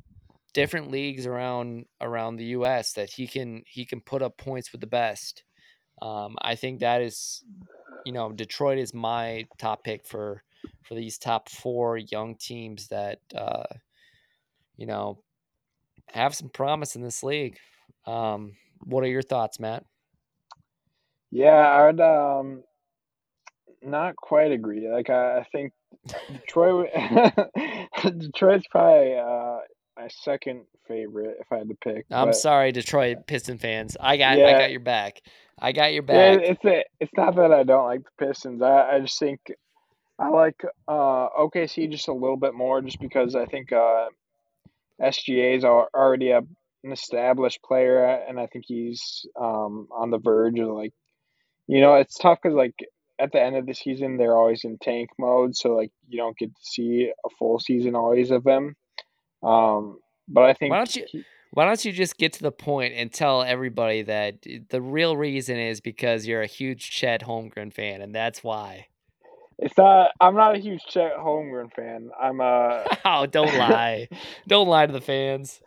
different 0.56 0.90
leagues 0.90 1.28
around 1.28 1.86
around 2.00 2.38
the 2.38 2.46
U.S. 2.46 2.94
that 2.94 3.12
he 3.12 3.28
can 3.28 3.62
he 3.68 3.86
can 3.86 4.00
put 4.00 4.24
up 4.24 4.38
points 4.38 4.72
with 4.72 4.82
the 4.82 4.88
best. 4.88 5.44
Um, 6.02 6.36
I 6.42 6.56
think 6.56 6.80
that 6.80 7.02
is, 7.02 7.44
you 8.06 8.14
know, 8.14 8.32
Detroit 8.32 8.80
is 8.80 8.94
my 8.94 9.46
top 9.60 9.84
pick 9.84 10.06
for 10.08 10.42
for 10.82 10.96
these 10.96 11.20
top 11.20 11.50
four 11.50 11.98
young 11.98 12.36
teams 12.36 12.88
that 12.88 13.20
uh, 13.36 13.66
you 14.78 14.88
know 14.88 15.20
have 16.08 16.34
some 16.34 16.50
promise 16.50 16.96
in 16.96 17.04
this 17.04 17.22
league. 17.22 17.58
Um, 18.08 18.54
what 18.86 19.04
are 19.04 19.08
your 19.08 19.22
thoughts, 19.22 19.60
Matt? 19.60 19.84
Yeah, 21.32 21.84
I'd 21.84 22.00
um, 22.00 22.64
not 23.84 24.16
quite 24.16 24.52
agree. 24.54 24.90
Like 24.90 25.10
I, 25.10 25.40
I 25.40 25.48
think 25.52 25.74
Detroit, 26.32 26.90
Detroit's 28.04 28.68
probably 28.68 29.18
uh, 29.18 29.58
my 29.98 30.08
second 30.08 30.66
favorite 30.88 31.38
if 31.40 31.52
I 31.52 31.58
had 31.60 31.70
to 31.70 31.76
pick. 31.76 32.06
I'm 32.12 32.30
but, 32.30 32.36
sorry, 32.36 32.72
Detroit 32.72 33.28
Piston 33.28 33.58
fans. 33.58 33.98
I 34.00 34.18
got 34.18 34.38
yeah, 34.38 34.48
I 34.48 34.52
got 34.54 34.72
your 34.72 34.80
back. 34.82 35.22
I 35.60 35.72
got 35.72 35.94
your 35.94 36.04
back. 36.04 36.42
Yeah, 36.42 36.50
it's 36.50 36.66
a, 36.66 36.84
it's 37.00 37.14
not 37.16 37.36
that 37.36 37.52
I 37.52 37.64
don't 37.64 37.86
like 37.86 38.02
the 38.04 38.26
Pistons. 38.26 38.62
I, 38.62 38.96
I 38.96 39.00
just 39.00 39.18
think 39.18 39.40
I 40.20 40.30
like 40.30 40.62
uh, 40.88 41.30
OKC 41.30 41.90
just 41.90 42.08
a 42.08 42.14
little 42.14 42.38
bit 42.38 42.54
more, 42.54 42.82
just 42.82 43.00
because 43.00 43.36
I 43.36 43.46
think 43.46 43.72
uh, 43.72 44.08
SGA 45.02 45.58
is 45.58 45.64
already 45.64 46.32
a, 46.32 46.40
an 46.40 46.92
established 46.92 47.62
player, 47.64 48.04
and 48.06 48.40
I 48.40 48.48
think 48.48 48.66
he's 48.68 49.26
um, 49.40 49.88
on 49.92 50.12
the 50.12 50.20
verge 50.20 50.60
of 50.60 50.70
like, 50.70 50.94
you 51.68 51.82
know, 51.82 51.96
it's 51.96 52.18
tough 52.18 52.40
because 52.42 52.56
like 52.56 52.76
at 53.18 53.32
the 53.32 53.42
end 53.42 53.56
of 53.56 53.66
the 53.66 53.74
season 53.74 54.18
they're 54.18 54.36
always 54.36 54.66
in 54.66 54.78
tank 54.78 55.10
mode, 55.18 55.56
so 55.56 55.70
like 55.70 55.92
you 56.08 56.18
don't 56.18 56.38
get 56.38 56.50
to 56.50 56.62
see 56.62 57.12
a 57.26 57.30
full 57.40 57.60
season 57.60 57.96
always 57.96 58.32
of 58.32 58.44
them. 58.44 58.76
Um, 59.46 60.00
but 60.28 60.46
I 60.46 60.54
think 60.54 60.72
why 60.72 60.78
don't 60.78 60.96
you? 60.96 61.24
Why 61.52 61.66
don't 61.66 61.86
you 61.86 61.94
just 61.94 62.18
get 62.18 62.34
to 62.34 62.42
the 62.42 62.52
point 62.52 62.96
and 62.96 63.14
tell 63.14 63.42
everybody 63.42 64.02
that 64.02 64.46
the 64.70 64.82
real 64.82 65.16
reason 65.16 65.58
is 65.58 65.80
because 65.80 66.28
you're 66.28 66.42
a 66.42 66.48
huge 66.48 66.90
Chet 66.90 67.22
Holmgren 67.22 67.72
fan, 67.72 68.02
and 68.02 68.14
that's 68.14 68.44
why. 68.44 68.88
It's 69.58 69.78
not. 69.78 70.12
I'm 70.20 70.36
not 70.36 70.56
a 70.56 70.60
huge 70.60 70.82
Chet 70.90 71.14
Holmgren 71.18 71.72
fan. 71.74 72.10
I'm 72.20 72.42
a. 72.42 72.86
oh, 73.06 73.26
don't 73.26 73.56
lie! 73.58 74.10
don't 74.48 74.68
lie 74.68 74.86
to 74.86 74.92
the 74.92 75.02
fans. 75.02 75.62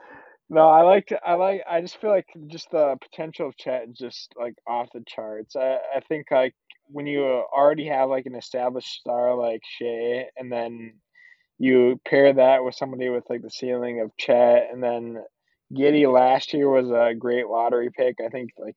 No, 0.51 0.69
I 0.69 0.83
like. 0.83 1.13
I 1.25 1.35
like. 1.35 1.63
I 1.71 1.81
just 1.81 2.01
feel 2.01 2.11
like 2.11 2.27
just 2.49 2.71
the 2.71 2.97
potential 3.01 3.49
of 3.49 3.57
Chet 3.57 3.89
is 3.89 3.97
just 3.97 4.35
like 4.39 4.57
off 4.67 4.89
the 4.93 5.03
charts. 5.07 5.57
I 5.57 5.79
I 5.97 6.01
think 6.07 6.27
like 6.31 6.55
when 6.91 7.07
you 7.07 7.23
already 7.23 7.87
have 7.87 8.11
like 8.11 8.27
an 8.27 8.35
established 8.35 8.93
star 9.01 9.35
like 9.35 9.63
Shai, 9.79 10.27
and 10.37 10.53
then 10.53 10.95
you 11.59 12.01
pair 12.07 12.33
that 12.33 12.65
with 12.65 12.75
somebody 12.75 13.09
with 13.09 13.25
like 13.29 13.43
the 13.43 13.51
ceiling 13.51 14.01
of 14.01 14.17
Chet, 14.17 14.69
and 14.73 14.83
then 14.83 15.23
Giddey 15.75 16.11
last 16.13 16.53
year 16.55 16.69
was 16.69 16.91
a 16.91 17.15
great 17.19 17.49
lottery 17.49 17.91
pick. 17.91 18.17
I 18.25 18.29
think 18.29 18.51
like, 18.59 18.77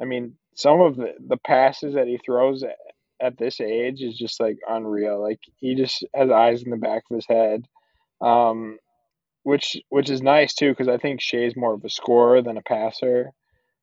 I 0.00 0.04
mean, 0.04 0.34
some 0.54 0.80
of 0.80 0.96
the 0.96 1.14
the 1.26 1.36
passes 1.36 1.94
that 1.94 2.06
he 2.06 2.18
throws 2.18 2.62
at, 2.62 2.76
at 3.20 3.38
this 3.38 3.60
age 3.60 4.02
is 4.02 4.16
just 4.16 4.40
like 4.40 4.58
unreal. 4.66 5.20
Like 5.20 5.40
he 5.56 5.74
just 5.74 6.04
has 6.14 6.30
eyes 6.30 6.62
in 6.62 6.70
the 6.70 6.76
back 6.76 7.04
of 7.10 7.14
his 7.14 7.26
head, 7.28 7.66
um, 8.20 8.78
which 9.42 9.76
which 9.90 10.08
is 10.08 10.22
nice 10.22 10.54
too 10.54 10.70
because 10.70 10.88
I 10.88 10.96
think 10.96 11.20
Shai's 11.20 11.56
more 11.56 11.74
of 11.74 11.84
a 11.84 11.90
scorer 11.90 12.42
than 12.42 12.56
a 12.56 12.62
passer. 12.62 13.32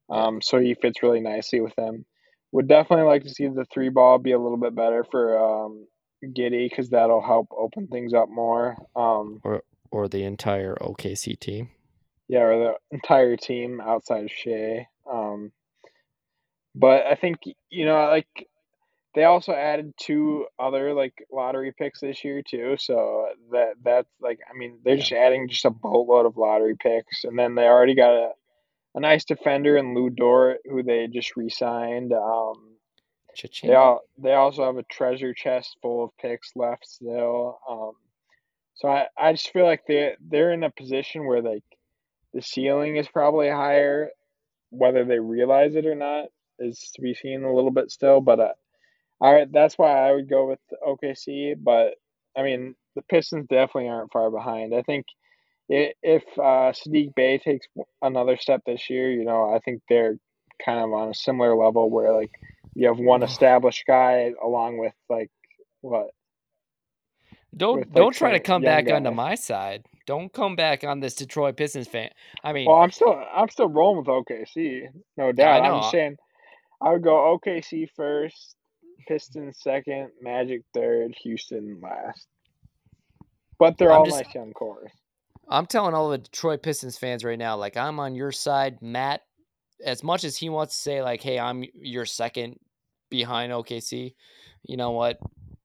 Um, 0.10 0.42
so 0.42 0.60
he 0.60 0.74
fits 0.74 1.02
really 1.02 1.22
nicely 1.22 1.62
with 1.62 1.76
them. 1.76 2.06
Would 2.52 2.68
definitely 2.68 3.06
like 3.06 3.24
to 3.24 3.30
see 3.30 3.48
the 3.48 3.66
three 3.66 3.90
ball 3.90 4.18
be 4.18 4.32
a 4.32 4.40
little 4.40 4.58
bit 4.58 4.76
better 4.76 5.04
for 5.10 5.40
um, 5.40 5.88
Giddey 6.28 6.70
because 6.70 6.90
that'll 6.90 7.22
help 7.22 7.48
open 7.58 7.88
things 7.88 8.14
up 8.14 8.30
more. 8.30 8.78
Um, 8.96 9.42
or 9.44 9.64
or 9.92 10.08
the 10.08 10.24
entire 10.24 10.76
OKC 10.76 11.40
team. 11.40 11.70
Yeah, 12.28 12.42
or 12.42 12.60
the 12.60 12.74
entire 12.96 13.36
team 13.36 13.82
outside 13.82 14.26
of 14.26 14.32
Shai. 14.32 14.88
Um, 15.12 15.52
but 16.76 17.06
I 17.06 17.16
think 17.16 17.40
you 17.70 17.86
know, 17.86 18.06
like 18.08 18.50
they 19.16 19.26
also 19.26 19.54
added 19.54 19.94
two 20.00 20.48
other 20.60 20.94
like 20.94 21.14
lottery 21.32 21.72
picks 21.72 22.00
this 22.00 22.24
year 22.24 22.42
too. 22.42 22.76
So 22.80 23.28
that 23.52 23.74
that's 23.84 24.10
like 24.22 24.40
I 24.50 24.58
mean 24.58 24.80
they're 24.84 24.96
yeah. 24.96 25.02
just 25.02 25.12
adding 25.12 25.50
just 25.50 25.66
a 25.66 25.70
boatload 25.70 26.26
of 26.26 26.38
lottery 26.38 26.76
picks, 26.76 27.24
and 27.24 27.38
then 27.38 27.56
they 27.56 27.64
already 27.64 27.96
got 27.96 28.14
a 28.14 28.30
a 28.96 29.00
nice 29.00 29.26
defender 29.26 29.78
in 29.78 29.96
Lu 29.96 30.10
Dort 30.10 30.60
who 30.70 30.84
they 30.84 31.08
just 31.08 31.36
re-signed. 31.36 32.14
Um, 32.14 32.73
Cha-ching. 33.36 33.70
They 33.70 33.76
all 33.76 34.02
they 34.18 34.34
also 34.34 34.66
have 34.66 34.78
a 34.78 34.84
treasure 34.84 35.34
chest 35.34 35.78
full 35.82 36.06
of 36.06 36.12
picks 36.20 36.52
left 36.56 36.86
still. 36.88 37.60
Um, 37.70 37.92
so 38.76 38.88
I, 38.88 39.08
I 39.18 39.34
just 39.34 39.52
feel 39.52 39.66
like 39.66 39.84
they 39.88 40.16
they're 40.22 40.52
in 40.52 40.64
a 40.64 40.72
position 40.72 41.26
where 41.26 41.42
like 41.42 41.64
the 42.34 42.42
ceiling 42.42 42.98
is 42.98 43.08
probably 43.08 43.50
higher. 43.50 44.10
Whether 44.70 45.06
they 45.06 45.20
realize 45.20 45.76
it 45.76 45.86
or 45.86 45.96
not 45.96 46.26
is 46.58 46.92
to 46.96 47.02
be 47.02 47.14
seen 47.14 47.44
a 47.44 47.54
little 47.54 47.72
bit 47.72 47.92
still. 47.92 48.22
But 48.22 48.40
uh, 48.40 49.46
that's 49.52 49.78
why 49.78 50.08
I 50.08 50.14
would 50.14 50.30
go 50.30 50.50
with 50.50 50.60
OKC. 50.86 51.56
But 51.58 51.96
I 52.36 52.44
mean 52.44 52.76
the 52.96 53.04
Pistons 53.04 53.48
definitely 53.50 53.90
aren't 53.90 54.12
far 54.12 54.32
behind. 54.32 54.74
I 54.74 54.82
think 54.82 55.06
if 55.70 56.24
uh, 56.38 56.72
Saddiq 56.74 57.16
Bey 57.16 57.38
takes 57.38 57.68
another 58.02 58.38
step 58.38 58.62
this 58.66 58.90
year, 58.90 59.12
you 59.12 59.26
know 59.26 59.54
I 59.54 59.60
think 59.60 59.82
they're 59.88 60.18
kind 60.64 60.80
of 60.80 60.94
on 60.94 61.10
a 61.10 61.14
similar 61.14 61.56
level 61.56 61.90
where 61.90 62.14
like 62.14 62.32
you 62.76 62.88
have 62.88 62.98
one 62.98 63.24
established 63.24 63.86
guy 63.86 64.34
along 64.44 64.78
with 64.78 64.94
like 65.10 65.30
what 65.82 66.08
don't 67.56 67.80
with, 67.80 67.94
don't 67.94 68.16
try 68.16 68.32
to 68.32 68.40
come 68.40 68.62
back 68.62 68.90
onto 68.90 69.12
my 69.12 69.36
side. 69.36 69.86
Don't 70.06 70.34
come 70.34 70.56
back 70.56 70.84
on 70.84 71.00
this 71.00 71.16
Detroit 71.16 71.56
Pistons 71.56 71.88
fan. 71.88 72.10
I 72.44 72.52
mean, 72.52 72.68
well, 72.68 72.78
I'm 72.78 72.92
still 72.92 73.22
I'm 73.34 73.50
still 73.50 73.70
rolling 73.70 74.00
with 74.00 74.08
OKC, 74.08 74.88
no 75.18 75.32
doubt. 75.32 75.64
I 75.64 75.68
am 75.68 75.82
just 75.82 75.92
saying, 75.92 76.18
I 76.82 76.92
would 76.92 77.04
go 77.04 77.40
OKC 77.40 77.90
first, 77.96 78.56
Pistons 79.08 79.60
second, 79.62 80.10
Magic 80.22 80.64
third, 80.74 81.16
Houston 81.24 81.80
last. 81.82 82.28
But 83.60 83.78
they're 83.78 83.92
I'm 83.92 84.00
all 84.00 84.06
just, 84.06 84.18
nice 84.18 84.36
young 84.36 84.52
cores. 84.52 84.92
I'm 85.48 85.66
telling 85.66 85.94
all 85.94 86.10
the 86.10 86.18
Detroit 86.18 86.64
Pistons 86.64 86.98
fans 86.98 87.24
right 87.24 87.38
now, 87.38 87.56
like 87.56 87.78
I'm 87.78 88.00
on 88.00 88.16
your 88.16 88.32
side, 88.32 88.82
Matt 88.82 89.22
as 89.84 90.04
much 90.04 90.24
as 90.24 90.38
he 90.38 90.50
wants 90.50 90.76
to 90.76 90.82
say 90.82 91.02
like, 91.02 91.22
"Hey, 91.22 91.40
I'm 91.40 91.64
your 91.74 92.06
second 92.06 92.60
behind 93.10 93.52
OKC," 93.52 94.14
you 94.64 94.78
know 94.78 94.92
what? 94.92 95.20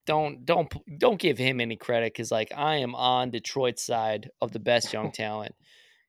Don't 0.07 0.45
don't 0.45 0.73
don't 0.99 1.21
give 1.21 1.39
him 1.39 1.61
any 1.61 1.77
credit 1.77 2.13
because 2.13 2.31
like 2.31 2.53
I 2.57 2.77
am 2.77 2.95
on 2.95 3.31
Detroit's 3.31 3.83
side 3.83 4.31
of 4.41 4.53
the 4.53 4.61
best 4.61 4.93
young 4.93 5.13
talent. 5.13 5.55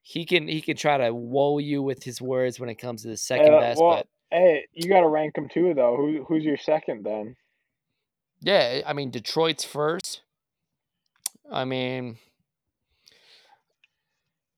He 0.02 0.24
can 0.24 0.48
he 0.48 0.60
can 0.60 0.76
try 0.76 0.98
to 0.98 1.14
woe 1.14 1.58
you 1.58 1.82
with 1.82 2.02
his 2.02 2.20
words 2.20 2.58
when 2.58 2.68
it 2.68 2.76
comes 2.76 3.02
to 3.02 3.08
the 3.08 3.16
second 3.16 3.54
uh, 3.54 3.60
best, 3.60 3.80
well, 3.80 3.96
but 3.96 4.06
hey, 4.30 4.66
you 4.72 4.88
got 4.88 5.00
to 5.00 5.08
rank 5.08 5.34
them 5.34 5.48
too 5.48 5.74
though. 5.74 5.96
Who 5.96 6.24
who's 6.24 6.44
your 6.44 6.56
second 6.56 7.04
then? 7.04 7.36
Yeah, 8.40 8.80
I 8.86 8.92
mean 8.94 9.10
Detroit's 9.10 9.64
first. 9.64 10.22
I 11.52 11.64
mean, 11.64 12.16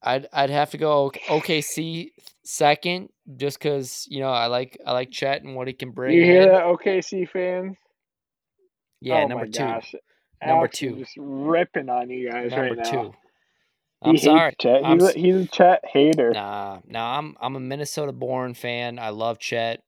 I'd 0.03 0.27
I'd 0.33 0.51
have 0.51 0.71
to 0.71 0.79
go 0.79 1.11
OKC 1.29 2.11
second, 2.45 3.11
just 3.37 3.59
because 3.59 4.07
you 4.11 4.21
know 4.21 4.31
I 4.31 4.47
like 4.47 4.79
I 4.87 4.93
like 4.93 5.11
Chet 5.11 5.43
and 5.43 5.55
what 5.55 5.69
he 5.69 5.75
can 5.75 5.91
bring. 5.91 6.17
You 6.17 6.25
hear 6.25 6.43
in. 6.43 6.49
that, 6.49 6.65
OKC 6.65 7.29
fans? 7.29 7.77
Yeah, 9.01 9.23
oh 9.23 9.27
number 9.29 9.47
two. 9.47 9.59
Gosh. 9.59 9.95
Number 10.41 10.59
Alex 10.59 10.79
two. 10.79 10.97
Just 10.97 11.17
ripping 11.17 11.88
on 11.88 12.11
you 12.11 12.31
guys 12.31 12.51
number 12.51 12.75
right 12.75 12.77
now. 12.79 12.91
two. 12.91 13.15
I'm 14.03 14.19
sorry. 14.19 14.55
Chet. 14.61 14.85
I'm, 14.85 14.99
he's, 14.99 15.09
a, 15.09 15.19
he's 15.19 15.37
a 15.37 15.47
Chet 15.47 15.85
hater. 15.93 16.33
Nah, 16.33 16.81
nah. 16.87 17.19
I'm 17.19 17.37
I'm 17.41 17.57
a 17.57 17.61
Minnesota 17.61 18.12
born 18.12 18.55
fan. 18.55 18.99
I 18.99 19.11
love 19.11 19.38
Chet. 19.38 19.83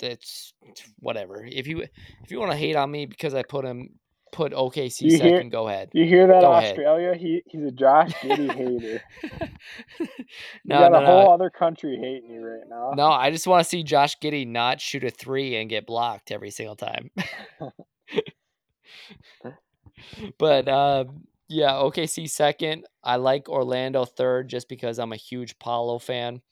It's 0.00 0.54
whatever. 0.98 1.44
If 1.44 1.66
you 1.66 1.82
if 1.82 2.30
you 2.30 2.40
want 2.40 2.50
to 2.52 2.56
hate 2.56 2.74
on 2.74 2.90
me 2.90 3.06
because 3.06 3.34
I 3.34 3.42
put 3.42 3.64
him 3.64 3.99
put 4.32 4.52
OKC 4.52 5.02
you 5.02 5.10
second, 5.12 5.28
hear, 5.28 5.44
go 5.50 5.68
ahead. 5.68 5.90
You 5.92 6.04
hear 6.06 6.26
that, 6.26 6.40
go 6.40 6.52
Australia? 6.52 7.10
Ahead. 7.10 7.20
He 7.20 7.42
he's 7.46 7.64
a 7.64 7.70
Josh 7.70 8.12
Giddey 8.14 8.52
hater. 8.54 9.02
no, 10.64 10.76
you 10.76 10.80
got 10.80 10.92
no, 10.92 11.02
a 11.02 11.06
whole 11.06 11.24
no. 11.24 11.32
other 11.32 11.50
country 11.50 11.98
hating 12.00 12.30
you 12.30 12.44
right 12.44 12.68
now. 12.68 12.92
No, 12.96 13.06
I 13.06 13.30
just 13.30 13.46
want 13.46 13.62
to 13.62 13.68
see 13.68 13.82
Josh 13.82 14.18
Giddey 14.18 14.46
not 14.46 14.80
shoot 14.80 15.04
a 15.04 15.10
three 15.10 15.56
and 15.56 15.68
get 15.68 15.86
blocked 15.86 16.30
every 16.30 16.50
single 16.50 16.76
time. 16.76 17.10
but 20.38 20.68
uh, 20.68 21.04
yeah, 21.48 21.72
OKC 21.72 22.28
second. 22.28 22.86
I 23.02 23.16
like 23.16 23.48
Orlando 23.48 24.04
third 24.04 24.48
just 24.48 24.68
because 24.68 24.98
I'm 24.98 25.12
a 25.12 25.16
huge 25.16 25.58
Paolo 25.58 25.98
fan. 25.98 26.42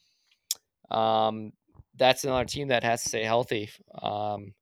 Um, 0.91 1.53
that's 1.97 2.25
another 2.25 2.45
team 2.45 2.69
that 2.69 2.85
has 2.85 3.03
to 3.03 3.09
stay 3.09 3.25
healthy. 3.25 3.71
Um, 4.01 4.55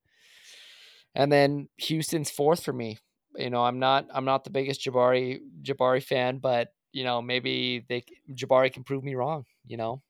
and 1.15 1.33
then 1.33 1.69
Houston's 1.79 2.31
fourth 2.31 2.63
for 2.63 2.73
me 2.73 2.99
you 3.39 3.51
know, 3.51 3.65
I'm 3.65 3.79
not 3.79 4.07
I'm 4.13 4.25
not 4.25 4.45
the 4.45 4.51
biggest 4.51 4.81
Jabari 4.85 5.41
Jabari 5.63 6.03
fan, 6.03 6.39
but 6.39 6.69
you 6.93 7.05
know, 7.05 7.21
maybe 7.21 7.85
they 7.89 8.05
Jabari 8.33 8.73
can 8.73 8.85
prove 8.85 9.05
me 9.05 9.15
wrong. 9.15 9.45
You 9.67 9.77
know. 9.77 10.03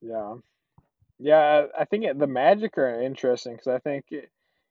Yeah, 0.00 0.34
yeah. 1.18 1.66
I 1.78 1.84
think 1.84 2.04
the 2.18 2.26
Magic 2.26 2.76
are 2.78 3.02
interesting 3.02 3.54
because 3.54 3.68
I 3.68 3.78
think 3.78 4.04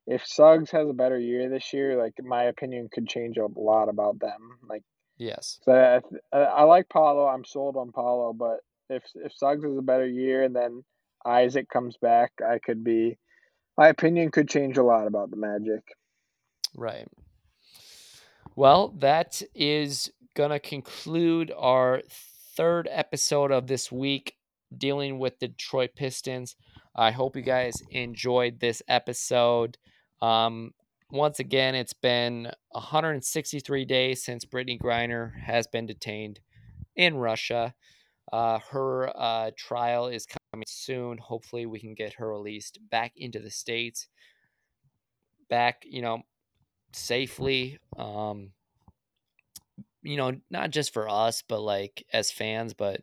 if 0.05 0.25
Suggs 0.25 0.71
has 0.71 0.89
a 0.89 0.93
better 0.93 1.17
year 1.17 1.49
this 1.49 1.73
year, 1.73 1.97
like 1.97 2.13
my 2.23 2.43
opinion 2.43 2.89
could 2.91 3.07
change 3.07 3.37
a 3.37 3.47
lot 3.59 3.89
about 3.89 4.19
them. 4.19 4.59
Like 4.67 4.83
yes, 5.17 5.59
I, 5.67 6.01
I 6.33 6.63
like 6.63 6.89
Paolo. 6.89 7.27
I'm 7.27 7.45
sold 7.45 7.77
on 7.77 7.91
Paolo, 7.91 8.33
but 8.33 8.59
if 8.89 9.03
if 9.15 9.33
Suggs 9.35 9.63
has 9.63 9.77
a 9.77 9.81
better 9.81 10.07
year 10.07 10.43
and 10.43 10.55
then 10.55 10.83
Isaac 11.25 11.69
comes 11.69 11.97
back, 11.97 12.31
I 12.45 12.59
could 12.59 12.83
be. 12.83 13.17
My 13.75 13.87
opinion 13.87 14.29
could 14.29 14.47
change 14.49 14.77
a 14.77 14.83
lot 14.83 15.07
about 15.07 15.31
the 15.31 15.35
Magic. 15.35 15.81
Right. 16.75 17.07
Well, 18.55 18.89
that 18.99 19.41
is 19.55 20.11
going 20.35 20.51
to 20.51 20.59
conclude 20.59 21.51
our 21.57 22.03
third 22.55 22.87
episode 22.91 23.51
of 23.51 23.65
this 23.65 23.91
week 23.91 24.35
dealing 24.75 25.17
with 25.17 25.39
the 25.39 25.47
Detroit 25.47 25.91
Pistons. 25.95 26.55
I 26.95 27.09
hope 27.09 27.35
you 27.35 27.41
guys 27.41 27.81
enjoyed 27.89 28.59
this 28.59 28.83
episode. 28.87 29.79
Um, 30.21 30.71
once 31.09 31.39
again, 31.39 31.73
it's 31.73 31.93
been 31.93 32.51
163 32.69 33.85
days 33.85 34.23
since 34.23 34.45
Brittney 34.45 34.79
Griner 34.79 35.31
has 35.41 35.65
been 35.65 35.87
detained 35.87 36.39
in 36.95 37.15
Russia. 37.17 37.73
Uh, 38.31 38.59
her 38.69 39.11
uh, 39.15 39.49
trial 39.57 40.07
is 40.07 40.27
coming 40.27 40.65
soon. 40.67 41.17
Hopefully, 41.17 41.65
we 41.65 41.79
can 41.79 41.95
get 41.95 42.13
her 42.13 42.29
released 42.29 42.77
back 42.91 43.13
into 43.15 43.39
the 43.39 43.49
States, 43.49 44.09
back, 45.49 45.83
you 45.85 46.03
know, 46.03 46.21
safely. 46.95 47.79
Um, 47.97 48.51
you 50.01 50.17
know, 50.17 50.33
not 50.49 50.71
just 50.71 50.93
for 50.93 51.09
us, 51.09 51.43
but 51.47 51.61
like 51.61 52.05
as 52.11 52.31
fans, 52.31 52.73
but 52.73 53.01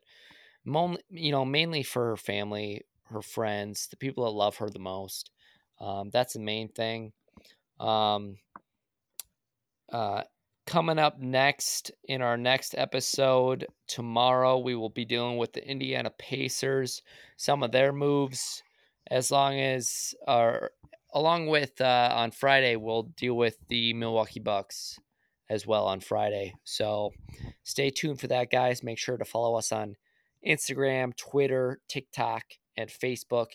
you 0.65 1.33
know, 1.33 1.45
mainly 1.45 1.83
for 1.83 2.11
her 2.11 2.17
family, 2.17 2.83
her 3.05 3.23
friends, 3.23 3.89
the 3.89 3.97
people 3.97 4.25
that 4.25 4.31
love 4.31 4.57
her 4.57 4.69
the 4.69 4.79
most. 4.79 5.31
Um, 5.81 6.11
that's 6.11 6.35
the 6.35 6.41
main 6.41 6.69
thing. 6.69 7.13
Um, 7.79 8.37
uh, 9.91 10.23
coming 10.67 10.99
up 10.99 11.19
next 11.19 11.91
in 12.05 12.23
our 12.23 12.37
next 12.37 12.75
episode 12.77 13.67
tomorrow, 13.89 14.59
we 14.59 14.75
will 14.75 14.91
be 14.91 15.05
dealing 15.05 15.39
with 15.39 15.53
the 15.53 15.67
Indiana 15.67 16.11
Pacers, 16.11 17.03
some 17.37 17.63
of 17.63 17.73
their 17.73 17.93
moves, 17.93 18.63
as 19.11 19.31
long 19.31 19.59
as 19.59 20.15
our 20.29 20.71
along 21.13 21.47
with 21.47 21.81
uh, 21.81 22.11
on 22.13 22.31
Friday, 22.31 22.77
we'll 22.77 23.05
deal 23.17 23.35
with 23.35 23.57
the 23.69 23.93
Milwaukee 23.95 24.41
Bucks 24.41 24.99
as 25.49 25.67
well 25.67 25.87
on 25.87 26.01
Friday. 26.01 26.55
So 26.65 27.13
stay 27.65 27.91
tuned 27.91 28.21
for 28.21 28.29
that, 28.29 28.51
guys. 28.51 28.83
Make 28.83 28.99
sure 28.99 29.17
to 29.17 29.25
follow 29.25 29.57
us 29.57 29.73
on 29.73 29.97
Instagram, 30.47 31.17
Twitter, 31.17 31.81
TikTok, 31.89 32.45
and 32.77 32.89
Facebook 32.89 33.49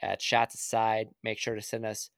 at 0.00 0.22
Shots 0.22 0.54
Aside. 0.54 1.08
Make 1.22 1.38
sure 1.38 1.54
to 1.54 1.62
send 1.62 1.84
us 1.84 2.10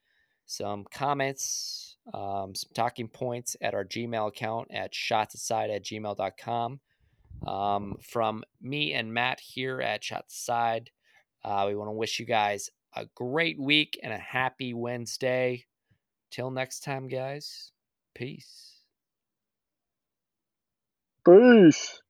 some 0.47 0.85
comments, 0.93 1.97
um, 2.13 2.55
some 2.55 2.71
talking 2.75 3.09
points 3.09 3.57
at 3.61 3.75
our 3.75 3.85
Gmail 3.85 4.29
account 4.29 4.69
at 4.73 4.93
shotsaside 4.93 5.75
at 5.75 5.85
gmail.com. 5.85 6.81
Um, 7.47 7.97
from 8.03 8.45
me 8.61 8.93
and 8.93 9.13
Matt 9.13 9.41
here 9.41 9.81
at 9.81 10.05
Shots 10.05 10.35
Aside, 10.35 10.91
uh, 11.45 11.65
we 11.67 11.75
want 11.75 11.89
to 11.89 11.93
wish 11.93 12.21
you 12.21 12.27
guys 12.27 12.71
a 12.95 13.07
great 13.15 13.59
week 13.61 13.99
and 14.03 14.13
a 14.13 14.19
happy 14.19 14.75
Wednesday. 14.75 15.67
Till 16.31 16.51
next 16.51 16.81
time, 16.81 17.09
guys. 17.09 17.73
Peace. 18.15 18.81
Peace. 21.25 22.01